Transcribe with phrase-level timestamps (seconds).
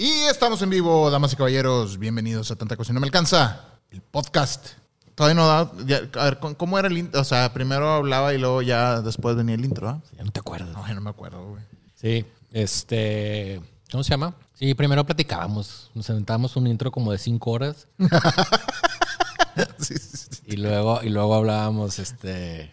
[0.00, 1.98] Y estamos en vivo, damas y caballeros.
[1.98, 4.68] Bienvenidos a Tanta Cosa No Me Alcanza, el podcast.
[5.14, 5.70] Todavía no da.
[5.84, 7.20] ya- a ver, ¿cómo- ¿cómo era el intro?
[7.20, 10.00] O sea, primero hablaba y luego ya después venía el intro, ¿ah?
[10.16, 10.74] Ya no te acuerdas.
[10.74, 11.62] No, ya no me acuerdo, güey.
[11.96, 13.60] Sí, este.
[13.90, 14.34] ¿Cómo se llama?
[14.54, 15.90] Sí, primero platicábamos.
[15.94, 17.86] Nos aventábamos un intro como de cinco horas.
[19.78, 20.42] Sí, sí, sí.
[20.46, 22.72] Y luego, y luego hablábamos este,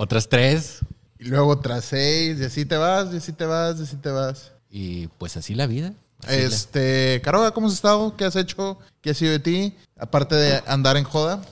[0.00, 0.80] otras tres.
[1.18, 4.10] Y luego tras seis, y así te vas, y así te vas, y así te
[4.10, 4.52] vas.
[4.68, 5.94] Y pues así la vida.
[6.24, 8.16] Así Este, Caroga, ¿cómo has estado?
[8.16, 8.78] ¿Qué has hecho?
[9.00, 9.74] ¿Qué ha sido de ti?
[9.98, 11.42] Aparte de andar en joda.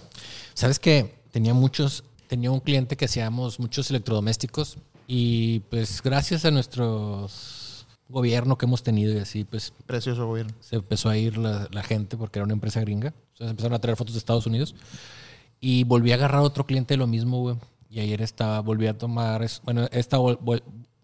[0.54, 1.14] ¿Sabes qué?
[1.32, 2.04] Tenía muchos.
[2.28, 4.76] Tenía un cliente que hacíamos muchos electrodomésticos.
[5.06, 10.52] Y pues gracias a nuestros gobierno que hemos tenido y así, pues Precioso gobierno.
[10.60, 13.08] se empezó a ir la, la gente porque era una empresa gringa.
[13.32, 14.74] Entonces empezaron a traer fotos de Estados Unidos.
[15.60, 17.56] Y volví a agarrar a otro cliente de lo mismo, güey.
[17.90, 20.62] Y ayer estaba, volví a tomar, bueno, estaba vol-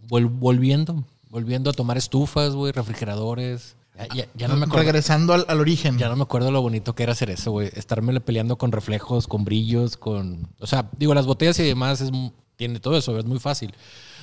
[0.08, 3.76] vol- volviendo, volviendo a tomar estufas, güey, refrigeradores.
[3.96, 4.84] Ya, ya- ya no me acuerdo.
[4.84, 5.96] Regresando al, al origen.
[5.98, 7.70] Ya no me acuerdo lo bonito que era hacer eso, güey.
[7.74, 10.48] Estarme peleando con reflejos, con brillos, con...
[10.58, 12.10] O sea, digo, las botellas y demás es,
[12.56, 13.74] tiene todo eso, es muy fácil.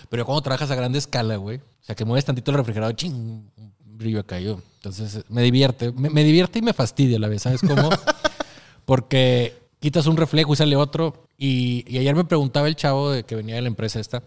[0.09, 3.13] Pero cuando trabajas a grande escala, güey, o sea, que mueves tantito el refrigerador, ching,
[3.13, 4.59] un brillo yo.
[4.75, 5.91] Entonces, me divierte.
[5.91, 7.89] Me, me divierte y me fastidia a la vez, ¿sabes cómo?
[8.85, 11.27] Porque quitas un reflejo y sale otro.
[11.37, 14.23] Y, y ayer me preguntaba el chavo de que venía de la empresa esta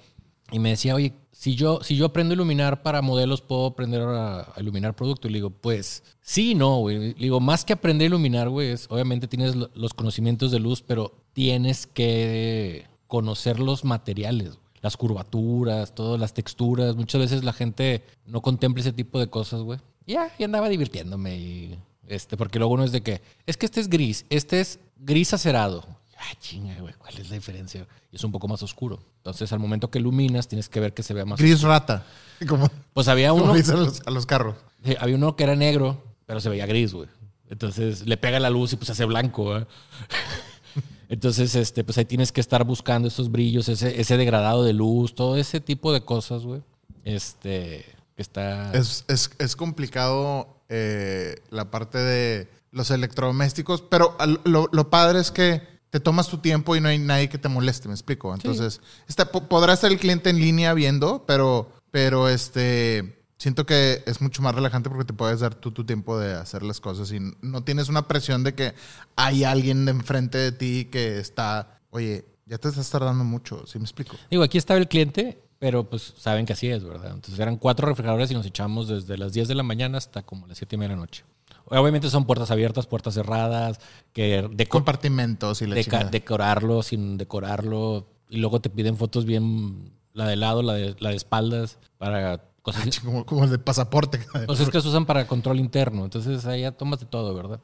[0.52, 4.02] y me decía, oye, si yo, si yo aprendo a iluminar para modelos, ¿puedo aprender
[4.02, 5.27] a, iluminar producto?
[5.27, 6.98] Y le digo, pues sí, no, güey.
[6.98, 10.58] Le digo, más que aprender a iluminar, güey, es, obviamente tienes lo- los conocimientos de
[10.61, 16.94] luz, pero tienes que conocer los materiales, las curvaturas, todas las texturas.
[16.94, 19.78] Muchas veces la gente no contempla ese tipo de cosas, güey.
[20.06, 21.78] Ya, y andaba divirtiéndome.
[22.06, 25.33] Este, porque luego uno es de que, es que este es gris, este es gris
[25.33, 25.86] acerado.
[26.22, 27.86] Ah, chinga, güey, ¿cuál es la diferencia?
[28.12, 29.00] Y es un poco más oscuro.
[29.16, 32.04] Entonces, al momento que iluminas, tienes que ver que se vea más Gris rata.
[32.46, 34.56] Como, Pues había como uno, dicen los- a los carros.
[34.84, 37.08] eh, había uno que era negro, pero se veía gris, güey.
[37.48, 39.64] Entonces, le pega la luz y pues se hace blanco, güey.
[41.08, 45.14] Entonces, este, pues ahí tienes que estar buscando esos brillos, ese, ese degradado de luz,
[45.14, 46.62] todo ese tipo de cosas, güey.
[47.05, 47.84] Este,
[48.14, 48.70] que está...
[48.72, 55.33] Es, es, es complicado eh, la parte de los electrodomésticos, pero lo, lo padre es
[55.33, 58.33] que te tomas tu tiempo y no hay nadie que te moleste, me explico.
[58.34, 64.02] Entonces, está- po- podrá estar el cliente en línea viendo, pero, pero este, siento que
[64.06, 67.11] es mucho más relajante porque te puedes dar tú tu tiempo de hacer las cosas
[67.12, 68.74] y no tienes una presión de que
[69.17, 73.84] hay alguien enfrente de ti que está, oye, ya te estás tardando mucho, ¿sí me
[73.84, 74.17] explico?
[74.30, 77.12] Digo, aquí estaba el cliente, pero pues saben que así es, ¿verdad?
[77.14, 80.46] Entonces eran cuatro refrigeradores y nos echamos desde las 10 de la mañana hasta como
[80.46, 81.24] las 7 y media de la noche.
[81.70, 83.79] Obviamente son puertas abiertas, puertas cerradas,
[84.13, 88.07] que deco- Compartimentos y la deca- decorarlo sin decorarlo.
[88.29, 92.42] Y luego te piden fotos bien, la de lado, la de, la de espaldas, para
[92.63, 94.20] cosas, como, como el de pasaporte.
[94.47, 96.05] cosas que se usan para control interno.
[96.05, 97.61] Entonces ahí ya tomas de todo, ¿verdad?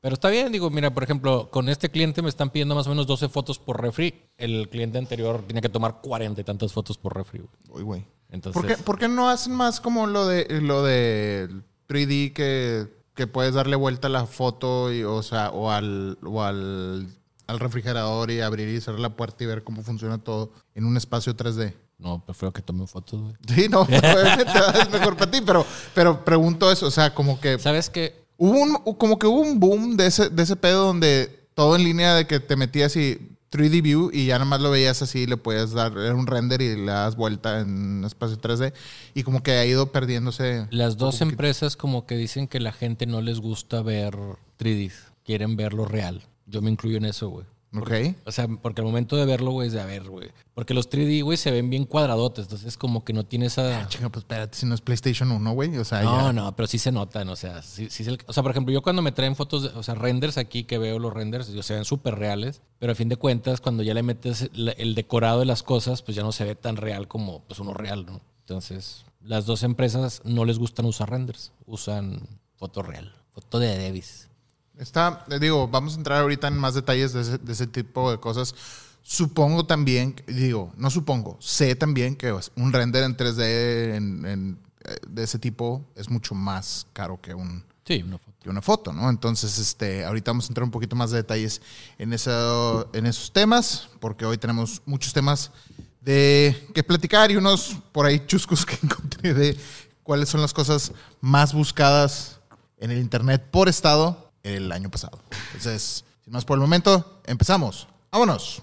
[0.00, 2.90] Pero está bien, digo, mira, por ejemplo, con este cliente me están pidiendo más o
[2.90, 4.14] menos 12 fotos por refri.
[4.36, 7.42] El cliente anterior tenía que tomar 40 y tantas fotos por refri.
[7.68, 8.04] Uy, güey.
[8.30, 11.48] Entonces, ¿Por qué, por qué no hacen más como lo de lo de
[11.88, 12.86] 3D que,
[13.18, 17.08] que puedes darle vuelta a la foto y, o sea, o al, o al,
[17.48, 20.96] al refrigerador y abrir y cerrar la puerta y ver cómo funciona todo en un
[20.96, 21.74] espacio 3D?
[21.98, 23.34] no, prefiero que tome fotos, güey.
[23.48, 24.44] Sí, no, obviamente
[24.82, 28.24] es mejor para ti, pero, pero pregunto eso, o sea, como que ¿Sabes qué?
[28.36, 31.82] hubo un, como que hubo un boom de ese, de ese pedo donde todo en
[31.82, 35.26] línea de que te metías y 3D View y ya nada más lo veías así,
[35.26, 38.72] le podías dar un render y le das vuelta en un espacio 3D
[39.14, 40.66] y como que ha ido perdiéndose.
[40.70, 44.14] Las dos empresas como que dicen que la gente no les gusta ver
[44.58, 44.92] 3D,
[45.24, 46.22] quieren verlo real.
[46.46, 47.46] Yo me incluyo en eso, güey.
[47.76, 47.90] Ok.
[48.24, 50.30] O sea, porque al momento de verlo, güey, es de a ver, güey.
[50.54, 52.46] Porque los 3D, güey, se ven bien cuadradotes.
[52.46, 53.86] Entonces, como que no tiene esa.
[53.88, 55.76] Chinga, pues espérate, si no es PlayStation 1, güey.
[55.76, 56.32] O sea, No, ya.
[56.32, 58.80] no, pero sí se notan, o sea, sí, sí se- o sea, por ejemplo, yo
[58.80, 61.74] cuando me traen fotos, de- o sea, renders aquí que veo los renders, o se
[61.74, 65.44] ven súper reales, pero a fin de cuentas, cuando ya le metes el decorado de
[65.46, 68.22] las cosas, pues ya no se ve tan real como pues uno real, ¿no?
[68.40, 72.20] Entonces, las dos empresas no les gustan usar renders, usan
[72.56, 74.30] foto real, foto de Davis.
[74.78, 78.18] Está, digo, vamos a entrar ahorita en más detalles de ese, de ese tipo de
[78.18, 78.54] cosas.
[79.02, 84.58] Supongo también, digo, no supongo, sé también que pues, un render en 3D en- en,
[84.84, 88.36] eh, de ese tipo es mucho más caro que un, Sí, una foto.
[88.42, 89.08] que una foto, ¿no?
[89.08, 91.62] Entonces, este, ahorita vamos a entrar un poquito más de detalles
[91.96, 95.50] en, eso, en esos temas, porque hoy tenemos muchos temas
[96.02, 99.58] de que platicar y unos por ahí chuscos que encontré de
[100.02, 100.92] cuáles son las cosas
[101.22, 102.38] más buscadas
[102.78, 105.18] en el Internet por estado el año pasado.
[105.48, 107.88] Entonces, sin más por el momento, empezamos.
[108.10, 108.62] ¡Vámonos!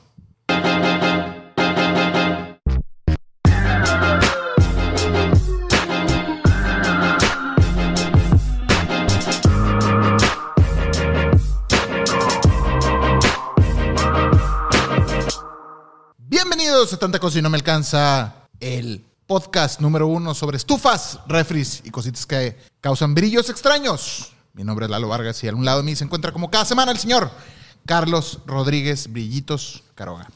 [16.17, 21.81] Bienvenidos a Tanta Cosa y No Me Alcanza, el podcast número uno sobre estufas, refris
[21.83, 24.34] y cositas que causan brillos extraños.
[24.55, 26.63] Mi nombre es Lalo Vargas y a un lado de mí se encuentra como cada
[26.63, 27.29] semana el señor
[27.85, 30.29] Carlos Rodríguez Brillitos Caroga.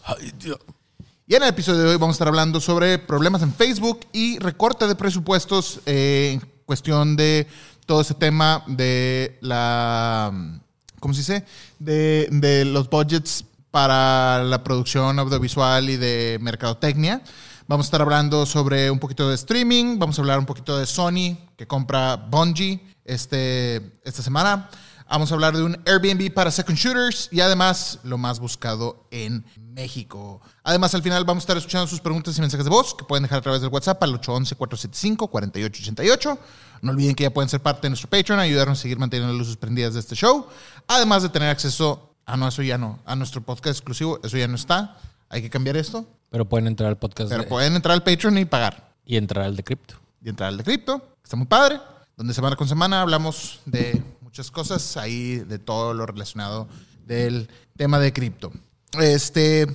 [1.25, 4.37] Y en el episodio de hoy vamos a estar hablando sobre problemas en Facebook y
[4.39, 7.47] recorte de presupuestos eh, en cuestión de
[7.85, 10.59] todo ese tema de la,
[10.99, 11.45] ¿cómo se dice?
[11.79, 17.21] De, de los budgets para la producción audiovisual y de mercadotecnia.
[17.67, 20.85] Vamos a estar hablando sobre un poquito de streaming, vamos a hablar un poquito de
[20.85, 24.69] Sony que compra Bungie este, esta semana.
[25.09, 29.43] Vamos a hablar de un Airbnb para second shooters y además lo más buscado en
[29.57, 30.39] México.
[30.63, 33.23] Además, al final vamos a estar escuchando sus preguntas y mensajes de voz que pueden
[33.23, 36.37] dejar a través del WhatsApp al 811-475-4888.
[36.81, 39.39] No olviden que ya pueden ser parte de nuestro Patreon, ayudarnos a seguir manteniendo las
[39.39, 40.47] luces prendidas de este show.
[40.87, 44.47] Además de tener acceso a, no, eso ya no, a nuestro podcast exclusivo, eso ya
[44.47, 44.97] no está.
[45.29, 46.05] Hay que cambiar esto.
[46.29, 48.93] Pero pueden entrar al podcast Pero de- pueden entrar al Patreon y pagar.
[49.05, 49.95] y entrar al de cripto.
[50.23, 51.79] y entrar al de cripto, está muy padre,
[52.19, 56.67] donde semana con semana hablamos de muchas cosas, ahí de todo lo relacionado
[57.05, 58.51] del tema de cripto.
[58.99, 59.65] Este,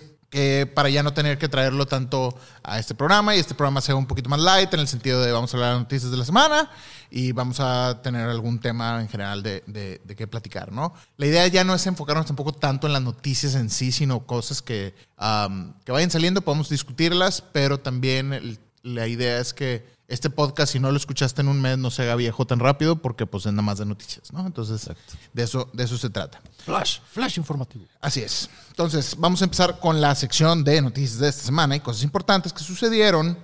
[0.74, 4.04] para ya no tener que traerlo tanto a este programa y este programa sea un
[4.04, 6.70] poquito más light en el sentido de vamos a hablar de noticias de la semana
[7.10, 10.92] y vamos a tener algún tema en general de, qué platicar, ¿no?
[11.16, 14.60] La idea ya no es enfocarnos tampoco tanto en las noticias en sí, sino cosas
[14.60, 20.72] que, am, que vayan saliendo, podemos discutirlas, pero también la idea es que este podcast,
[20.72, 23.46] si no lo escuchaste en un mes, no se haga viejo tan rápido porque pues
[23.46, 24.46] es nada más de noticias, ¿no?
[24.46, 25.14] Entonces, Exacto.
[25.32, 26.40] de eso, de eso se trata.
[26.64, 27.86] Flash, flash informativo.
[28.00, 28.50] Así es.
[28.68, 32.52] Entonces, vamos a empezar con la sección de noticias de esta semana y cosas importantes
[32.52, 33.38] que sucedieron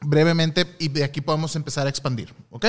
[0.00, 2.66] brevemente y de aquí podemos empezar a expandir, ¿ok?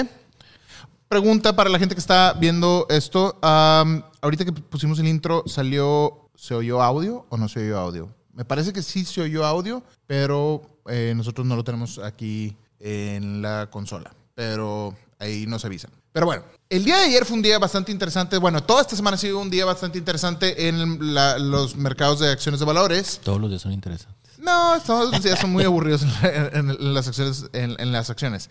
[1.07, 3.37] Pregunta para la gente que está viendo esto.
[3.41, 8.09] am, ahorita que pusimos el intro, ¿salió, se oyó audio o no se oyó audio?
[8.33, 13.41] Me parece que sí se oyó audio, pero eh, nosotros no lo tenemos aquí en
[13.41, 14.13] la consola.
[14.35, 15.91] Pero ahí nos avisan.
[16.11, 18.37] Pero bueno, el día de ayer fue un día bastante interesante.
[18.37, 22.29] Bueno, toda esta semana ha sido un día bastante interesante en la- los mercados de
[22.29, 23.19] acciones de valores.
[23.23, 24.37] Todos los días son interesantes.
[24.39, 27.45] No, todos los días son muy aburridos en, en las acciones.
[27.53, 28.49] En, en las acciones.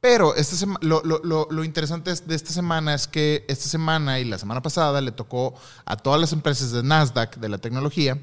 [0.00, 3.68] Pero esta sema- lo, lo- lo- lo interesante es- de esta semana es que esta
[3.68, 5.54] semana y la semana pasada le tocó
[5.84, 8.18] a todas las empresas de Nasdaq, de la tecnología,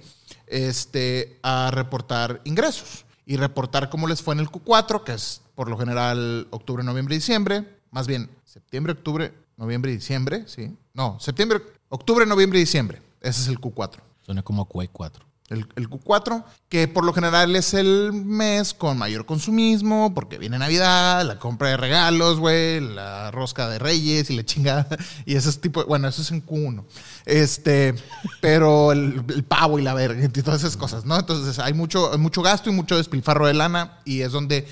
[0.48, 5.70] este, a reportar ingresos y reportar cómo les fue en el Q4, que es por
[5.70, 7.64] lo general octubre, noviembre, diciembre.
[7.92, 10.76] Más bien, septiembre, octubre, noviembre y diciembre, ¿sí?
[10.96, 13.00] No, septiembre, octubre, noviembre y diciembre.
[13.22, 14.00] Ese es el Q4.
[14.26, 15.24] Suena como Quake 4.
[15.50, 20.58] El, el Q4, que por lo general es el mes con mayor consumismo, porque viene
[20.58, 24.88] Navidad, la compra de regalos, güey, la rosca de reyes y la chingada.
[25.26, 26.86] Y ese es tipo, bueno, eso es en Q1.
[27.26, 27.94] Este,
[28.40, 31.20] pero el, el pavo y la verga y todas esas cosas, ¿no?
[31.20, 34.66] Entonces hay mucho, hay mucho gasto y mucho despilfarro de lana y es donde,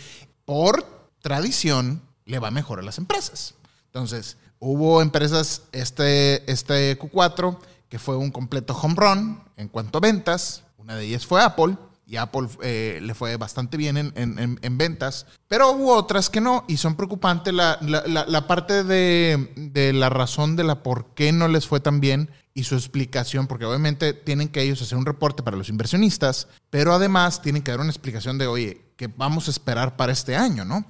[0.50, 0.84] por
[1.22, 3.54] tradición, le va mejor a las empresas.
[3.86, 10.02] Entonces, hubo empresas este, este Q4 que fue un completo home run en cuanto a
[10.02, 10.64] ventas.
[10.80, 11.78] Una de ellas fue Apple.
[12.10, 15.28] Y Apple eh, le fue bastante bien en, en- en- en ventas.
[15.48, 16.66] Pero hubo otras que no.
[16.68, 21.14] Y son preocupantes la, la- la- la parte de, de la razón de la por
[21.14, 23.46] qué no les fue tan bien y su explicación.
[23.46, 26.48] Porque obviamente tienen que ellos hacer un reporte para los inversionistas.
[26.72, 30.36] Pero además tienen que dar una explicación de, oye, ¿qué vamos a esperar para este
[30.36, 30.84] año, no?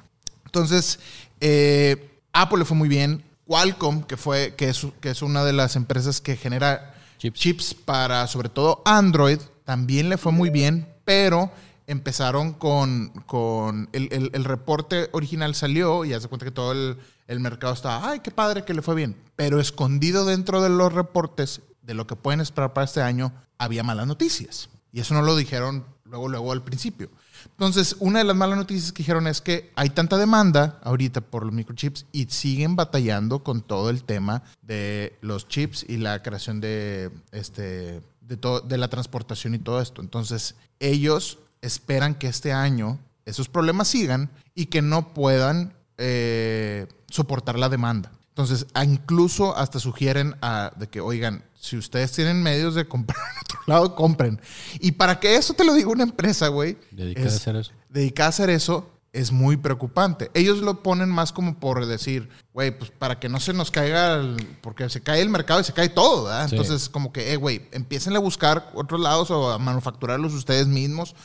[0.46, 1.00] Entonces,
[1.42, 3.24] eh, Apple le fue muy bien.
[3.46, 7.40] Qualcomm, que, fue, que, es, que es una de las empresas que genera Chips.
[7.40, 11.50] chips para sobre todo Android, también le fue muy bien, pero
[11.88, 16.98] empezaron con, con el, el- reporte original salió y ya se cuenta que todo el,
[17.26, 20.94] el mercado estaba, ay, qué padre que le fue bien, pero escondido dentro de los
[20.94, 24.70] reportes de lo que pueden esperar para este año, había malas noticias.
[24.92, 27.10] Y eso no lo dijeron luego, luego al principio.
[27.54, 31.44] Entonces, una de las malas noticias que dijeron es que hay tanta demanda ahorita por
[31.44, 36.62] los microchips y siguen batallando con todo el tema de los chips y la creación
[36.62, 40.02] de, este, de, de la transportación y todo esto.
[40.02, 47.60] Entonces, ellos esperan que este año esos problemas sigan y que no puedan eh, soportar
[47.60, 48.12] la demanda.
[48.30, 53.38] Entonces, incluso hasta sugieren a, de que, oigan, si ustedes tienen medios de comprar en
[53.44, 54.40] otro lado, compren.
[54.80, 57.72] Y para que eso te lo diga una empresa, güey, Dedicada a hacer eso.
[57.90, 60.30] dedicada a hacer eso es muy preocupante.
[60.34, 64.16] Ellos lo ponen más como por decir, güey, pues para que no se nos caiga,
[64.16, 66.48] el- porque se cae el mercado y se cae todo, ¿verdad?
[66.50, 66.56] Sí.
[66.56, 71.16] Entonces, como que, eh, güey, empiecen a buscar otros lados o a manufacturarlos ustedes mismos.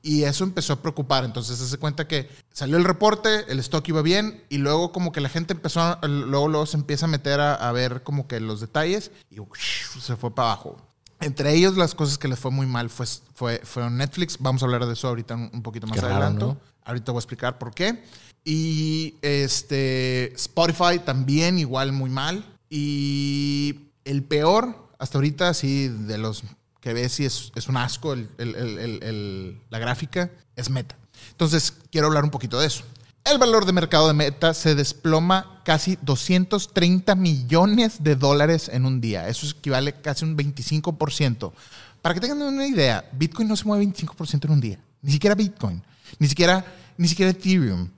[0.00, 1.24] Y eso empezó a preocupar.
[1.24, 5.10] Entonces se hace cuenta que salió el reporte, el stock iba bien y luego como
[5.12, 8.38] que la gente empezó, luego, luego se empieza a meter a, a ver como que
[8.40, 9.36] los detalles y
[10.00, 10.76] se fue para abajo.
[11.20, 14.36] Entre ellos, las cosas que les fue muy mal fue, fue, fueron Netflix.
[14.38, 16.44] Vamos a hablar de eso ahorita un, un poquito más Qué raro, adelante.
[16.44, 16.58] ¿no?
[16.88, 18.02] Ahorita voy a explicar por qué.
[18.44, 22.44] Y este Spotify también igual muy mal.
[22.70, 26.42] Y el peor, hasta ahorita, sí, de los
[26.80, 30.96] que ves, sí es, es un asco el- el- el- la gráfica, es Meta.
[31.32, 32.84] Entonces, quiero hablar un poquito de eso.
[33.24, 39.02] El valor de mercado de Meta se desploma casi 230 millones de dólares en un
[39.02, 39.28] día.
[39.28, 41.52] Eso equivale casi un 25%.
[42.00, 44.78] Para que tengan una idea, Bitcoin no se mueve 25% en un día.
[45.02, 45.82] Ni siquiera Bitcoin.
[46.18, 46.64] Ni siquiera,
[46.96, 47.88] ni siquiera Ethereum.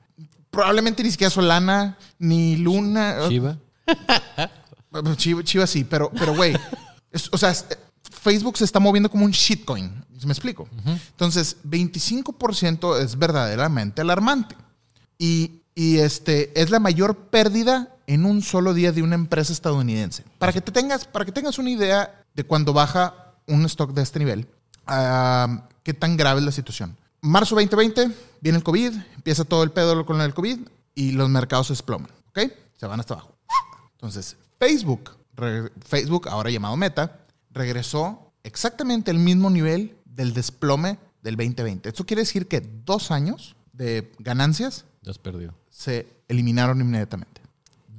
[0.50, 3.29] Probablemente ni siquiera Solana, ni Luna.
[3.29, 3.59] Chiva.
[5.17, 6.55] Chiva, Chiva sí, pero, pero güey,
[7.31, 7.55] o sea,
[8.11, 10.05] Facebook se está moviendo como un shitcoin.
[10.25, 10.69] ¿Me explico?
[10.85, 14.55] Entonces, 25% es verdaderamente alarmante.
[15.19, 20.25] Y, y este, es la mayor pérdida en un solo día de una empresa estadounidense.
[20.39, 24.03] Para que, te tengas, para que tengas una idea de cuando baja un stock de
[24.03, 24.47] este nivel,
[24.87, 26.97] ah, qué tan grave es la situación.
[27.23, 28.11] Marzo 2020,
[28.41, 30.61] viene el COVID, empieza todo el pedo con el COVID
[30.95, 32.41] y los mercados se desploman, ¿ok?
[32.79, 33.37] Se van hasta abajo.
[33.93, 35.11] Entonces, Facebook,
[35.87, 37.19] Facebook, ahora llamado Meta,
[37.50, 41.91] regresó exactamente al mismo nivel del desplome del 2020.
[41.91, 44.85] Esto quiere decir que dos años de ganancias
[45.71, 47.41] se eliminaron inmediatamente.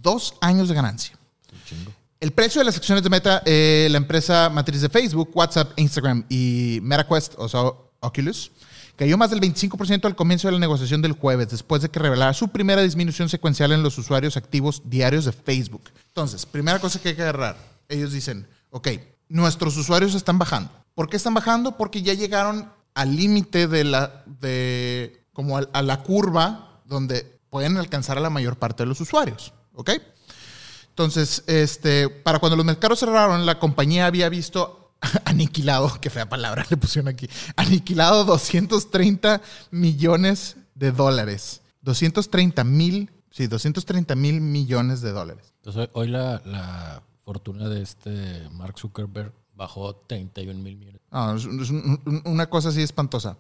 [0.02, 1.18] Dos años de ganancia.
[1.66, 1.92] Chingo.
[2.20, 6.24] El precio de las acciones de Meta, eh, la empresa matriz de Facebook, WhatsApp, Instagram
[6.30, 8.52] y MetaQuest, o sea, Oculus,
[9.02, 12.36] cayó más del 25% al comienzo de la negociación del jueves, después de que revelara
[12.36, 15.82] su primera disminución secuencial en los usuarios activos diarios de Facebook.
[16.10, 17.58] Entonces, primera cosa que hay que agarrar.
[17.90, 18.90] Ellos dicen, ok,
[19.28, 20.70] nuestros usuarios están bajando.
[20.94, 21.78] ¿Por qué están bajando?
[21.78, 28.20] Porque ya llegaron al límite de la, de, como a la curva donde pueden alcanzar
[28.20, 29.52] a la mayor parte de los usuarios.
[29.74, 29.94] ¿Ok?
[30.90, 34.81] Entonces, este, para cuando los mercados cerraron, la compañía había visto
[35.26, 39.42] aniquilado, qué fea palabra le pusieron aquí, aniquilado 230
[39.72, 41.62] millones de dólares.
[41.82, 45.54] 230 mil, sí, 230 mil millones de dólares.
[45.58, 51.02] Entonces, hoy la, la fortuna de este Mark Zuckerberg bajó 31 mil millones.
[51.12, 53.38] No, es, es un- un- una cosa así espantosa.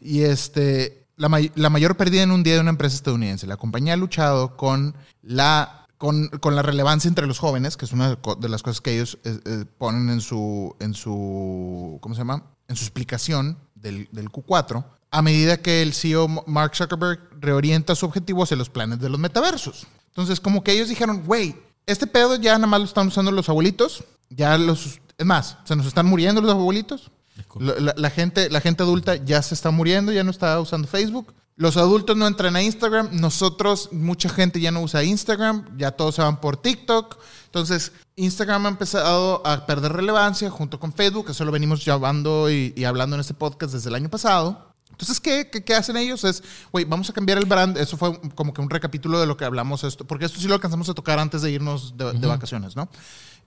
[0.00, 3.46] Y este, la, may- la mayor pérdida en un día de una empresa estadounidense.
[3.46, 7.92] La compañía ha luchado con la, con, con la relevancia entre los jóvenes, que es
[7.92, 12.20] una de las cosas que ellos eh, eh, ponen en su, en su, ¿cómo se
[12.20, 12.44] llama?
[12.68, 18.06] En su explicación del, del Q4, a medida que el CEO Mark Zuckerberg reorienta su
[18.06, 19.86] objetivo hacia los planes de los metaversos.
[20.08, 21.54] Entonces, como que ellos dijeron, güey,
[21.86, 25.76] este pedo ya nada más lo están usando los abuelitos, ya los, es más, se
[25.76, 27.10] nos están muriendo los abuelitos.
[27.58, 30.86] La, la- la gente, la gente adulta ya se está muriendo, ya no está usando
[30.88, 31.34] Facebook.
[31.56, 33.10] Los adultos no entran a Instagram.
[33.12, 35.76] Nosotros, mucha gente ya no usa Instagram.
[35.78, 37.16] Ya todos se van por TikTok.
[37.46, 41.30] Entonces, Instagram ha empezado a perder relevancia junto con Facebook.
[41.30, 44.74] Eso lo venimos llevando y, y hablando en este podcast desde el año pasado.
[44.90, 46.24] Entonces, ¿qué, qué, qué hacen ellos?
[46.24, 46.42] Es,
[46.72, 47.78] güey, vamos a cambiar el brand.
[47.78, 50.54] Eso fue como que un recapítulo de lo que hablamos esto, porque esto sí lo
[50.54, 52.88] alcanzamos a tocar antes de irnos de, de vacaciones, ¿no?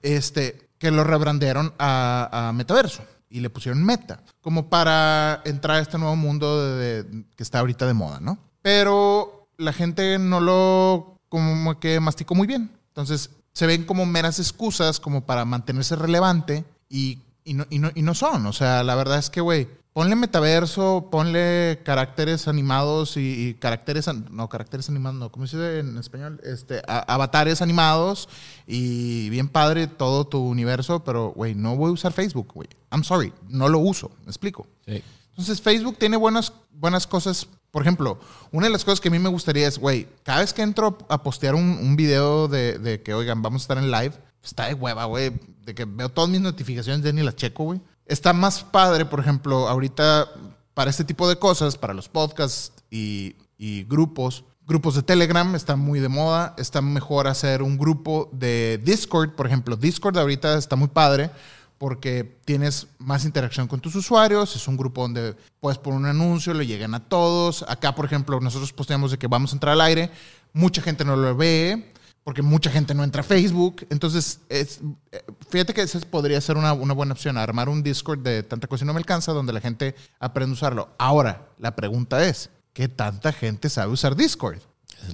[0.02, 5.82] Este, que lo rebrandearon a, a Metaverso y le pusieron Meta, como para entrar a
[5.82, 7.06] este nuevo mundo de-
[7.36, 8.38] que está ahorita de moda, ¿no?
[8.62, 12.70] Pero la gente no lo como que masticó muy bien.
[12.90, 17.92] Entonces, se ven como meras excusas como para mantenerse relevante y, y no, y no-
[17.96, 18.46] y no son.
[18.46, 24.48] O sea, la verdad es que, güey, ponle metaverso, ponle caracteres animados y, caracteres, no,
[24.48, 26.40] caracteres animados, no, ¿cómo se dice en español?
[26.44, 28.30] Este, avatares animados
[28.68, 32.68] y bien padre todo tu universo, pero, güey, no voy a usar Facebook, güey.
[32.92, 34.68] I'm sorry, no lo uso, me explico.
[34.86, 35.02] Sí.
[35.30, 37.48] Entonces Facebook tiene buenas, buenas cosas.
[37.72, 38.20] Por ejemplo,
[38.52, 40.98] una de las cosas que a mí me gustaría es, güey, cada vez que entro
[41.10, 44.66] a postear un, un video de, de que, oigan, vamos a estar en live, está
[44.66, 45.32] de hueva, güey,
[45.62, 47.82] de que veo todas mis notificaciones, ya ni las checo, güey.
[48.06, 50.28] Está más padre, por ejemplo, ahorita
[50.74, 55.80] para este tipo de cosas, para los podcasts y, y grupos, grupos de Telegram están
[55.80, 60.76] muy de moda, está mejor hacer un grupo de Discord, por ejemplo, Discord ahorita está
[60.76, 61.32] muy padre
[61.78, 66.54] porque tienes más interacción con tus usuarios, es un grupo donde puedes poner un anuncio,
[66.54, 67.64] le llegan a todos.
[67.68, 70.10] Acá, por ejemplo, nosotros posteamos de que vamos a entrar al aire,
[70.54, 71.92] mucha gente no lo ve,
[72.24, 73.86] porque mucha gente no entra a Facebook.
[73.92, 74.82] Entonces, es,
[75.12, 78.68] eh, fíjate que esa podría ser una, una buena opción, armar un Discord de tanta
[78.68, 80.90] cosa y no me alcanza, donde la gente aprende a usarlo.
[80.98, 84.60] Ahora, la pregunta es, ¿qué tanta gente sabe usar Discord?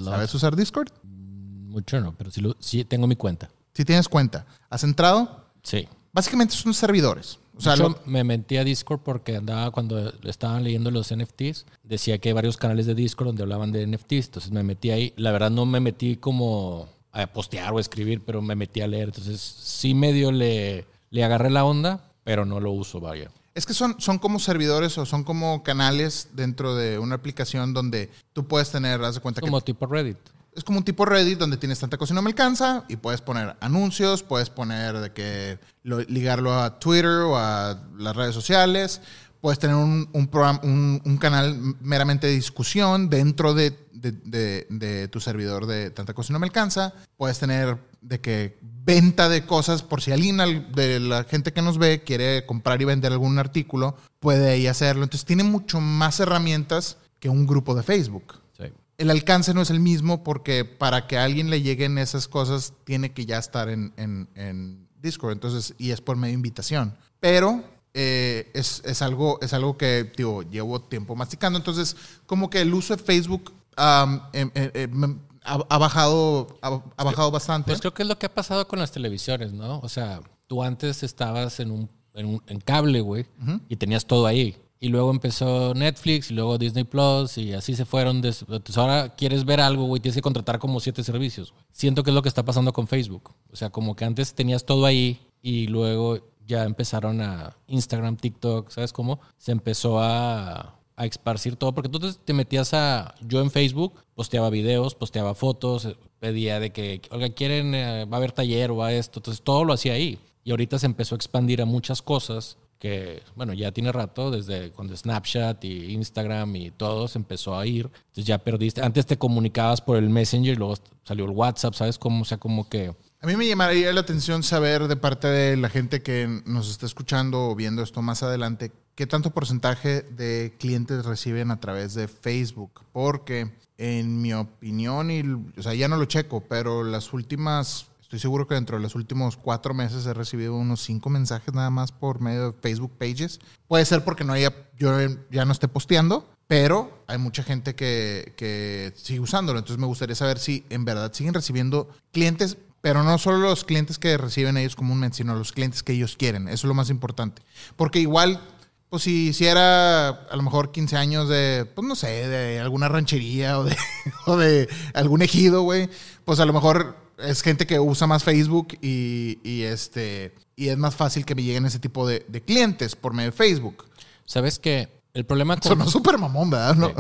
[0.04, 0.90] ¿Sabes usar Discord?
[1.02, 3.50] Mucho no, pero sí, lo- sí tengo mi cuenta.
[3.74, 5.46] Si tienes cuenta, ¿has entrado?
[5.64, 5.88] Sí.
[6.12, 7.40] Básicamente son servidores.
[7.56, 11.66] O sea, lo- me metí a Discord porque andaba cuando estaban leyendo los NFTs.
[11.84, 14.26] Decía que hay varios canales de Discord donde hablaban de NFTs.
[14.26, 15.14] Entonces me metí ahí.
[15.16, 19.06] La verdad no me metí como a postear o escribir, pero me metí a leer.
[19.06, 22.10] Entonces sí medio le, le agarré la onda.
[22.26, 23.30] pero no lo uso, vaya.
[23.56, 28.10] Es que son, son como servidores o son como canales dentro de una aplicación donde
[28.34, 30.18] tú puedes tener, haz de cuenta Como que tipo Reddit.
[30.56, 33.22] es como un tipo Reddit donde tienes tanta cosa y no me alcanza y puedes
[33.22, 39.02] poner anuncios, puedes poner de que lo- ligarlo a Twitter o a las redes sociales,
[39.40, 44.66] puedes tener un, un, programa- un- un canal meramente de discusión dentro de, de- de-
[44.72, 49.30] de tu servidor de tanta cosa y no me alcanza, puedes tener de que venta
[49.30, 52.86] de cosas por si alguien al- de la gente que nos ve quiere comprar y
[52.86, 55.04] vender algún artículo, puede ahí hacerlo.
[55.04, 58.66] Entonces tiene mucho más herramientas que un grupo de Facebook Sí.
[58.98, 62.74] el alcance no es el mismo porque para que a alguien le lleguen esas cosas
[62.84, 65.32] tiene que ya estar en, en- en Discord.
[65.34, 66.96] Entonces, y es por medio de invitación.
[67.20, 71.58] Pero eh, es, es algo, es algo que digo, llevo tiempo masticando.
[71.58, 71.96] Entonces,
[72.26, 77.32] como que el uso de Facebook em, em, em, ha, ha bajado, ha, ha bajado
[77.32, 77.68] bastante.
[77.72, 79.80] Pues creo que es lo que ha pasado con las televisiones, ¿no?
[79.80, 83.26] O sea, tú antes estabas en un, en, un- en cable, güey,
[83.70, 84.56] y tenías todo ahí.
[84.80, 88.20] Y luego empezó Netflix y luego Disney Plus y así se fueron.
[88.22, 91.52] des- Entonces ahora quieres ver algo, güey, tienes que contratar como siete servicios.
[91.54, 91.64] güey.
[91.72, 93.34] Siento que es lo que está pasando con Facebook.
[93.52, 98.70] O sea, como que antes tenías todo ahí y luego ya empezaron a Instagram, TikTok,
[98.72, 99.22] ¿sabes cómo?
[99.38, 101.74] Se empezó a, a esparcir todo.
[101.74, 103.16] Porque tú te- metías a...
[103.22, 108.20] Yo en Facebook posteaba videos, posteaba fotos, pedía de que, oiga, quieren, eh, va a
[108.20, 109.20] haber taller o va esto.
[109.20, 110.20] Entonces todo lo hacía ahí.
[110.44, 114.72] Y ahorita se empezó a expandir a muchas cosas que, bueno, ya tiene rato, desde
[114.72, 117.86] cuando Snapchat y Instagram y todo se empezó a ir.
[117.86, 118.82] Entonces ya perdiste.
[118.82, 122.24] Antes te comunicabas por el Messenger y luego salió el WhatsApp, ¿sabes cómo?
[122.24, 122.94] O sea, como que...
[123.24, 126.86] A mí me llamaría la atención saber de parte de la gente que nos está
[126.86, 132.10] escuchando o viendo esto más adelante, qué tanto porcentaje de clientes reciben a través de
[132.10, 132.82] Facebook.
[132.92, 135.22] Porque en mi opinión, y,
[135.58, 138.94] o sea, ya no lo checo, pero las últimas, estoy seguro que dentro de los
[138.94, 143.40] últimos cuatro meses he recibido unos cinco mensajes nada más por medio de Facebook Pages.
[143.70, 144.92] Puede ser porque no haya, yo
[145.32, 149.60] ya no esté posteando, pero hay mucha gente que, que sigue usándolo.
[149.60, 153.98] Entonces me gustaría saber si en verdad siguen recibiendo clientes, pero no solo los clientes
[153.98, 156.50] que reciben ellos comúnmente, sino los clientes que ellos quieren.
[156.50, 157.42] Eso es lo más importante.
[157.78, 158.42] Porque igual,
[158.90, 163.58] pues si hiciera a lo mejor 15 años de, pues no sé, de alguna ranchería
[163.58, 163.78] o de,
[164.26, 165.90] o de algún ejido, güey,
[166.26, 170.78] pues a lo mejor es gente que usa más Facebook y, y este, y es
[170.78, 173.86] más fácil que me lleguen ese tipo de, de clientes por medio de Facebook.
[174.26, 174.90] ¿Sabes qué?
[175.14, 175.70] El problema con...
[175.70, 176.76] Sonó súper mamón, ¿verdad?
[176.76, 176.92] No.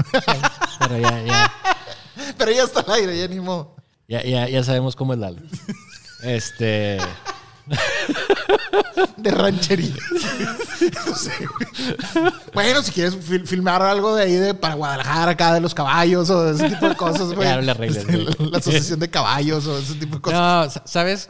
[0.79, 1.53] Pero ya, ya,
[2.37, 3.72] Pero ya está al aire, ya ni modo.
[4.07, 5.41] Ya, ya, ya sabemos cómo es Lalo.
[6.23, 6.97] Este...
[9.17, 9.95] De ranchería.
[11.07, 12.31] No sé, güey.
[12.53, 16.29] bueno, si quieres fil- filmar algo de ahí de para Guadalajara, acá de los caballos
[16.29, 17.47] o de ese tipo de cosas, güey.
[17.47, 17.89] Ya, no le güey.
[18.25, 20.39] la, la asociación de caballos o ese tipo de cosas.
[20.39, 21.29] No, sa- ¿sabes?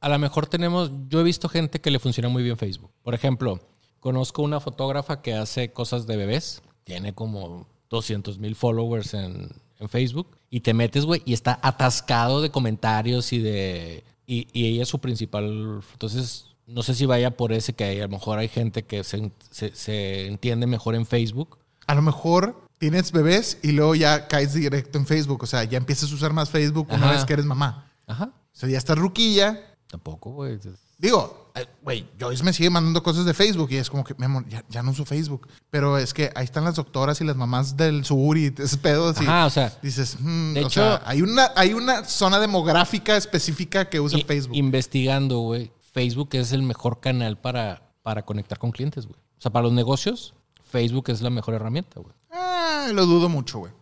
[0.00, 0.90] A lo mejor tenemos...
[1.08, 2.90] Yo he visto gente que le funciona muy bien Facebook.
[3.02, 3.60] Por ejemplo,
[4.00, 6.62] conozco una fotógrafa que hace cosas de bebés.
[6.84, 10.36] Tiene como 200 mil followers en, en Facebook.
[10.50, 14.04] Y te metes, güey, y está atascado de comentarios y de...
[14.26, 15.80] Y, y ella es su principal...
[15.92, 19.02] Entonces, no sé si vaya por ese que hay- a lo mejor hay gente que
[19.02, 21.58] se, se- se entiende mejor en Facebook.
[21.86, 25.42] A lo mejor tienes bebés y luego ya caes directo en Facebook.
[25.42, 27.12] O sea, ya empiezas a usar más Facebook una Ajá.
[27.16, 27.90] vez que eres mamá.
[28.06, 28.26] Ajá.
[28.34, 29.60] O sea, ya estás ruquilla.
[29.88, 30.58] Tampoco, güey.
[30.98, 31.39] Digo,
[31.82, 34.64] güey, Joyce me sigue mandando cosas de Facebook y es como que, mi amor, ya,
[34.68, 35.48] ya no uso Facebook.
[35.70, 39.08] Pero es que ahí están las doctoras y las mamás del sur y ese pedo.
[39.10, 39.24] así.
[39.24, 39.78] Ajá, o sea...
[39.82, 44.18] Dices, hmm, De o hecho- sea, hay una, hay una zona demográfica específica que usa
[44.18, 44.56] I- Facebook.
[44.56, 45.72] Investigando, güey.
[45.92, 49.18] Facebook es el mejor canal para, para conectar con clientes, güey.
[49.38, 50.34] O sea, para los negocios,
[50.70, 52.14] Facebook es la mejor herramienta, güey.
[52.30, 53.72] Ah, lo dudo mucho, güey.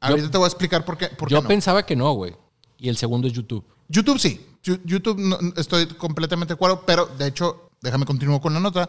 [0.00, 1.48] Ahorita te voy a explicar por qué, por qué Yo no.
[1.48, 2.34] pensaba que no, güey.
[2.78, 3.64] Y el segundo es YouTube.
[3.88, 4.40] YouTube sí.
[4.84, 8.88] YouTube no- estoy completamente de acuerdo, pero de hecho, déjame continuar con la nota.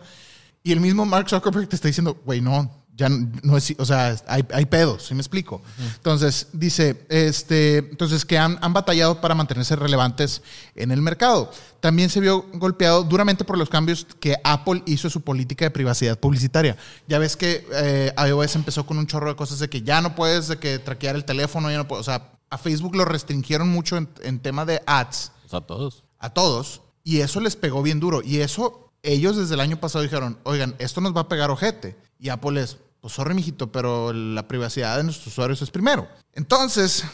[0.64, 4.16] Y el mismo Mark Zuckerberg te está diciendo, güey, no, ya no es, o sea,
[4.26, 5.62] hay, hay pedos, ¿sí me explico?
[5.96, 10.42] Entonces, dice, este, entonces que han, han batallado para mantenerse relevantes
[10.76, 11.52] en el mercado.
[11.82, 15.72] También se vio golpeado duramente por los cambios que Apple hizo a su política de
[15.72, 16.78] privacidad publicitaria.
[17.06, 20.16] Ya ves que eh, iOS empezó con un chorro de cosas de que ya no
[20.16, 23.70] puedes de que traquear el teléfono, ya no puedes, o sea, a Facebook lo restringieron
[23.70, 26.04] mucho en, en tema de ads O sea, todos.
[26.20, 28.22] a todos y eso les pegó bien duro.
[28.24, 31.96] Y eso ellos desde el año pasado dijeron, oigan, esto nos va a pegar ojete.
[32.20, 36.08] Y Apple es, pues sorry, mijito, pero la privacidad de nuestros usuarios es primero.
[36.34, 37.06] Entonces,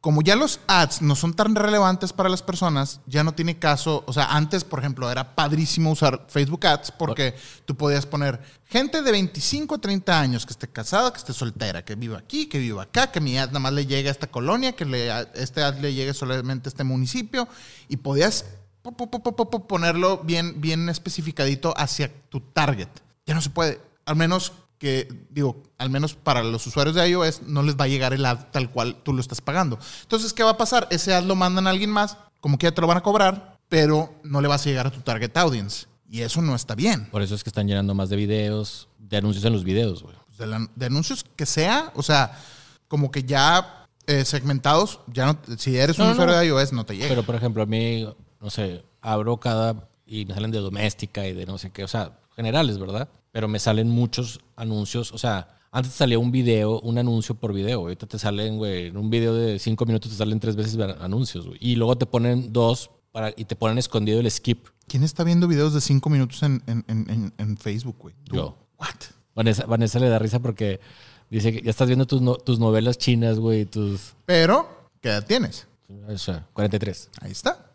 [0.00, 4.04] como ya los ads no son tan relevantes para las personas, ya no tiene caso.
[4.06, 7.34] O sea, antes, por ejemplo, era padrísimo usar Facebook Ads porque
[7.64, 11.84] tú podías poner gente de 25 a 30 años que esté casada, que esté soltera,
[11.84, 14.28] que viva aquí, que viva acá, que mi ad nada más le llegue a esta
[14.28, 17.48] colonia, que le, este ad le llegue solamente a este municipio
[17.88, 18.44] y podías
[18.82, 22.88] po- po- po- po- po- ponerlo bien, bien especificadito hacia tu target.
[23.26, 23.80] Ya no se puede.
[24.06, 27.88] Al menos que, digo, al menos para los usuarios de iOS no les va a
[27.88, 29.78] llegar el ad tal cual tú lo estás pagando.
[30.02, 30.86] Entonces, ¿qué va a pasar?
[30.90, 33.58] Ese ad lo mandan a alguien más, como que ya te lo van a cobrar,
[33.68, 35.86] pero no le vas a llegar a tu target audience.
[36.10, 37.06] Y eso no está bien.
[37.10, 40.14] Por eso es que están llenando más de videos, de anuncios en los videos, güey.
[40.38, 42.38] de, la- de anuncios que sea, o sea,
[42.86, 46.40] como que ya eh, segmentados, ya no, si eres un no, usuario no.
[46.40, 47.08] de iOS no te llega.
[47.08, 48.08] Pero, por ejemplo, a mí,
[48.40, 51.88] no sé, abro cada y me salen de doméstica y de no sé qué, o
[51.88, 53.08] sea, generales, ¿verdad?
[53.38, 57.52] Pero me salen muchos anuncios, o sea, antes te salía un video, un anuncio por
[57.52, 60.76] video, ahorita te salen, güey, en un video de cinco minutos te salen tres veces
[61.00, 61.56] anuncios, güey.
[61.60, 64.66] Y luego te ponen dos para, y te ponen escondido el skip.
[64.88, 68.16] ¿Quién está viendo videos de cinco minutos en, en- en- en- Facebook, güey?
[68.24, 68.56] Yo.
[68.76, 68.88] What?
[69.36, 70.80] Vanessa, Vanessa le da risa porque
[71.30, 74.14] dice que ya estás viendo tus, no- tus novelas chinas, güey, tus...
[74.26, 75.68] Pero, ¿qué edad tienes?
[76.08, 77.08] O sea, 43.
[77.20, 77.70] Ahí está.